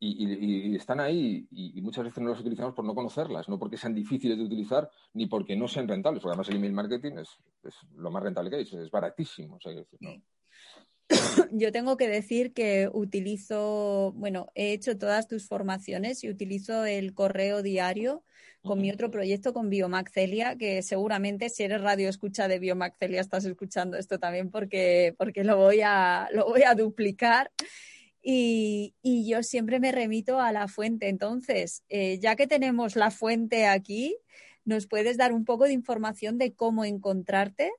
y, 0.00 0.76
están 0.76 1.00
ahí 1.00 1.48
y, 1.50 1.80
muchas 1.80 2.04
veces 2.04 2.22
no 2.22 2.30
las 2.30 2.40
utilizamos 2.40 2.74
por 2.74 2.84
no 2.84 2.94
conocerlas, 2.94 3.48
no 3.48 3.58
porque 3.58 3.78
sean 3.78 3.94
difíciles 3.94 4.36
de 4.36 4.44
utilizar 4.44 4.90
ni 5.14 5.26
porque 5.26 5.56
no 5.56 5.66
sean 5.68 5.88
rentables, 5.88 6.22
porque 6.22 6.32
además 6.32 6.48
el 6.50 6.56
email 6.56 6.72
marketing 6.72 7.12
es, 7.16 7.30
lo 7.96 8.10
más 8.10 8.22
rentable 8.22 8.50
que 8.50 8.56
hay, 8.56 8.62
es, 8.62 8.90
baratísimo. 8.90 9.56
O 9.56 9.60
sea, 9.60 9.72
¿no? 10.00 10.22
yo 11.52 11.72
tengo 11.72 11.96
que 11.96 12.08
decir 12.08 12.52
que 12.52 12.90
utilizo, 12.92 14.12
bueno, 14.16 14.52
he 14.54 14.72
hecho 14.72 14.98
todas 14.98 15.26
tus 15.26 15.48
formaciones 15.48 16.22
y 16.22 16.28
utilizo 16.28 16.84
el 16.84 17.14
correo 17.14 17.62
diario 17.62 18.22
con 18.68 18.80
mi 18.80 18.90
otro 18.90 19.10
proyecto 19.10 19.52
con 19.52 19.70
Biomaxelia, 19.70 20.56
que 20.56 20.82
seguramente 20.82 21.48
si 21.48 21.64
eres 21.64 21.80
radio 21.80 22.08
escucha 22.08 22.46
de 22.46 22.60
Biomaxelia 22.60 23.20
estás 23.20 23.44
escuchando 23.44 23.96
esto 23.96 24.20
también 24.20 24.50
porque, 24.50 25.14
porque 25.18 25.42
lo, 25.42 25.56
voy 25.56 25.80
a, 25.82 26.28
lo 26.32 26.44
voy 26.46 26.62
a 26.62 26.74
duplicar. 26.74 27.50
Y, 28.22 28.94
yo 29.02 29.42
siempre 29.42 29.80
me 29.80 29.90
remito 29.90 30.38
a 30.38 30.52
la 30.52 30.68
fuente. 30.68 31.08
Entonces, 31.08 31.82
eh, 31.88 32.18
ya 32.20 32.36
que 32.36 32.46
tenemos 32.46 32.94
la 32.94 33.10
fuente 33.10 33.66
aquí, 33.66 34.16
¿nos 34.64 34.86
puedes 34.86 35.16
dar 35.16 35.32
un 35.32 35.44
poco 35.44 35.64
de 35.64 35.72
información 35.72 36.36
de 36.36 36.54
cómo 36.54 36.84
encontrarte? 36.84 37.72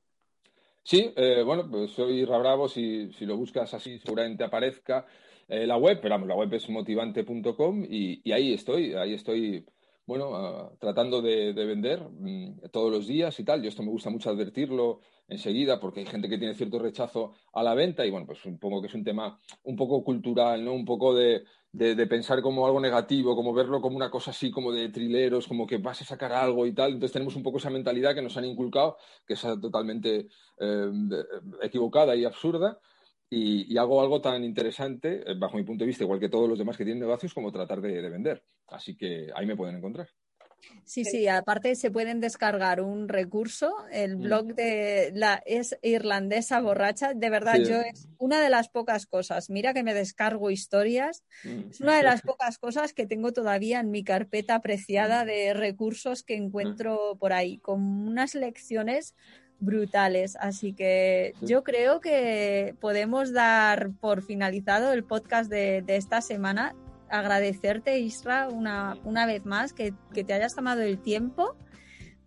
Sí, 0.83 1.13
eh, 1.15 1.43
bueno, 1.45 1.69
pues 1.69 1.91
soy 1.91 2.25
Rabravo, 2.25 2.67
si, 2.67 3.13
si 3.13 3.25
lo 3.25 3.37
buscas 3.37 3.73
así 3.75 3.99
seguramente 3.99 4.43
aparezca 4.43 5.05
eh, 5.47 5.67
la 5.67 5.77
web, 5.77 5.99
pero 6.01 6.15
vamos, 6.15 6.27
la 6.27 6.35
web 6.35 6.53
es 6.53 6.69
motivante.com 6.69 7.83
y, 7.87 8.21
y, 8.23 8.31
ahí 8.31 8.53
estoy, 8.53 8.93
ahí 8.93 9.13
estoy, 9.13 9.65
bueno, 10.09 10.35
ah, 10.35 10.71
tratando 10.79 11.21
de, 11.21 11.53
vender 11.53 12.01
mm, 12.01 12.69
todos 12.71 12.91
los 12.91 13.05
días 13.05 13.39
y 13.39 13.43
tal. 13.43 13.61
Yo 13.61 13.69
esto 13.69 13.83
me 13.83 13.91
gusta 13.91 14.09
mucho 14.09 14.31
advertirlo 14.31 15.01
enseguida 15.27 15.79
porque 15.79 15.99
hay 15.99 16.07
gente 16.07 16.27
que 16.27 16.39
tiene 16.39 16.55
cierto 16.55 16.79
rechazo 16.79 17.33
a 17.53 17.61
la 17.61 17.75
venta 17.75 18.03
y 18.07 18.09
bueno, 18.09 18.25
pues 18.25 18.39
supongo 18.39 18.81
que 18.81 18.87
es 18.87 18.95
un 18.95 19.03
tema 19.03 19.39
un 19.63 19.75
poco 19.75 20.03
cultural, 20.03 20.65
¿no? 20.65 20.73
Un 20.73 20.83
poco 20.83 21.13
de, 21.13 21.43
de, 21.71 22.07
pensar 22.07 22.41
como 22.41 22.65
algo 22.65 22.79
negativo, 22.79 23.35
como 23.35 23.53
verlo 23.53 23.81
como 23.81 23.97
una 23.97 24.09
cosa 24.09 24.31
así, 24.31 24.49
como 24.49 24.71
de 24.71 24.89
trileros, 24.89 25.47
como 25.47 25.67
que 25.67 25.77
vas 25.77 26.01
a 26.01 26.05
sacar 26.05 26.31
algo 26.33 26.65
y 26.65 26.73
tal. 26.73 26.93
Entonces 26.93 27.13
tenemos 27.13 27.35
un 27.35 27.43
poco 27.43 27.59
esa 27.59 27.69
mentalidad 27.69 28.15
que 28.15 28.23
nos 28.23 28.35
han 28.35 28.45
inculcado, 28.45 28.97
que 29.27 29.35
es 29.35 29.41
totalmente 29.41 30.27
eh, 30.59 30.91
equivocada 31.61 32.15
y 32.15 32.25
absurda. 32.25 32.79
Y, 33.29 33.77
hago 33.77 34.01
algo 34.01 34.21
tan 34.21 34.43
interesante, 34.43 35.23
eh, 35.25 35.35
bajo 35.37 35.57
mi 35.57 35.63
punto 35.63 35.83
de 35.83 35.87
vista, 35.87 36.03
igual 36.03 36.19
que 36.19 36.29
todos 36.29 36.49
los 36.49 36.57
demás 36.57 36.77
que 36.77 36.83
tienen 36.83 37.01
negocios, 37.01 37.33
como 37.33 37.51
tratar 37.51 37.79
de 37.81 38.09
vender. 38.09 38.43
Así 38.67 38.95
que 38.95 39.29
ahí 39.35 39.45
me 39.45 39.55
pueden 39.55 39.77
encontrar. 39.77 40.09
Sí, 40.85 41.05
sí, 41.05 41.27
aparte 41.27 41.75
se 41.75 41.91
pueden 41.91 42.19
descargar 42.19 42.81
un 42.81 43.07
recurso, 43.07 43.73
el 43.91 44.17
mm. 44.17 44.21
blog 44.21 44.55
de 44.55 45.11
la 45.13 45.41
es 45.45 45.77
irlandesa 45.81 46.59
borracha, 46.61 47.13
de 47.13 47.29
verdad 47.29 47.57
yo 47.57 47.79
es 47.81 48.07
una 48.17 48.41
de 48.41 48.49
las 48.49 48.69
pocas 48.69 49.05
cosas, 49.05 49.49
mira 49.49 49.73
que 49.73 49.83
me 49.83 49.93
descargo 49.93 50.49
historias, 50.49 51.23
mm. 51.43 51.69
es 51.69 51.81
una 51.81 51.97
de 51.97 52.03
las 52.03 52.21
pocas 52.21 52.57
cosas 52.57 52.93
que 52.93 53.05
tengo 53.05 53.33
todavía 53.33 53.79
en 53.79 53.91
mi 53.91 54.03
carpeta 54.03 54.55
apreciada 54.55 55.23
mm. 55.23 55.27
de 55.27 55.53
recursos 55.53 56.23
que 56.23 56.35
encuentro 56.35 57.17
por 57.19 57.33
ahí, 57.33 57.59
con 57.59 57.81
unas 57.81 58.33
lecciones 58.33 59.15
brutales. 59.59 60.35
Así 60.37 60.73
que 60.73 61.33
yo 61.41 61.63
creo 61.63 61.99
que 61.99 62.75
podemos 62.79 63.33
dar 63.33 63.91
por 63.99 64.23
finalizado 64.23 64.93
el 64.93 65.03
podcast 65.03 65.49
de, 65.49 65.81
de 65.81 65.95
esta 65.95 66.21
semana 66.21 66.75
agradecerte, 67.09 67.99
Isra, 67.99 68.47
una, 68.49 68.97
una 69.03 69.25
vez 69.25 69.45
más 69.45 69.73
que, 69.73 69.93
te 70.13 70.33
hayas 70.33 70.55
tomado 70.55 70.81
el 70.81 70.99
tiempo 70.99 71.55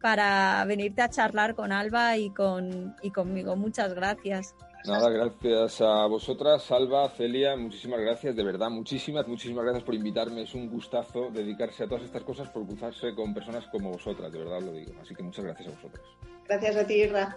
para 0.00 0.64
venirte 0.66 1.02
a 1.02 1.08
charlar 1.08 1.54
con 1.54 1.72
Alba 1.72 2.16
y, 2.16 2.30
con, 2.30 2.96
y 3.02 3.10
conmigo. 3.10 3.56
Muchas 3.56 3.94
gracias. 3.94 4.54
Nada, 4.84 5.10
gracias 5.10 5.80
a 5.80 6.06
vosotras, 6.06 6.68
Alba, 6.72 7.08
Celia, 7.10 7.56
muchísimas 7.56 8.00
gracias, 8.00 8.34
de 8.34 8.42
verdad, 8.42 8.68
muchísimas, 8.68 9.28
muchísimas 9.28 9.64
gracias 9.64 9.84
por 9.84 9.94
invitarme. 9.94 10.42
Es 10.42 10.54
un 10.54 10.68
gustazo 10.68 11.30
dedicarse 11.30 11.84
a 11.84 11.88
todas 11.88 12.02
estas 12.02 12.24
cosas, 12.24 12.48
por 12.48 12.66
cruzarse 12.66 13.14
con 13.14 13.32
personas 13.32 13.64
como 13.68 13.92
vosotras, 13.92 14.32
de 14.32 14.38
verdad 14.40 14.60
lo 14.60 14.72
digo. 14.72 14.92
Así 15.00 15.14
que 15.14 15.22
muchas 15.22 15.44
gracias 15.44 15.68
a 15.68 15.70
vosotras. 15.76 16.04
Gracias 16.48 16.76
a 16.76 16.86
ti, 16.86 16.94
Isra. 16.94 17.36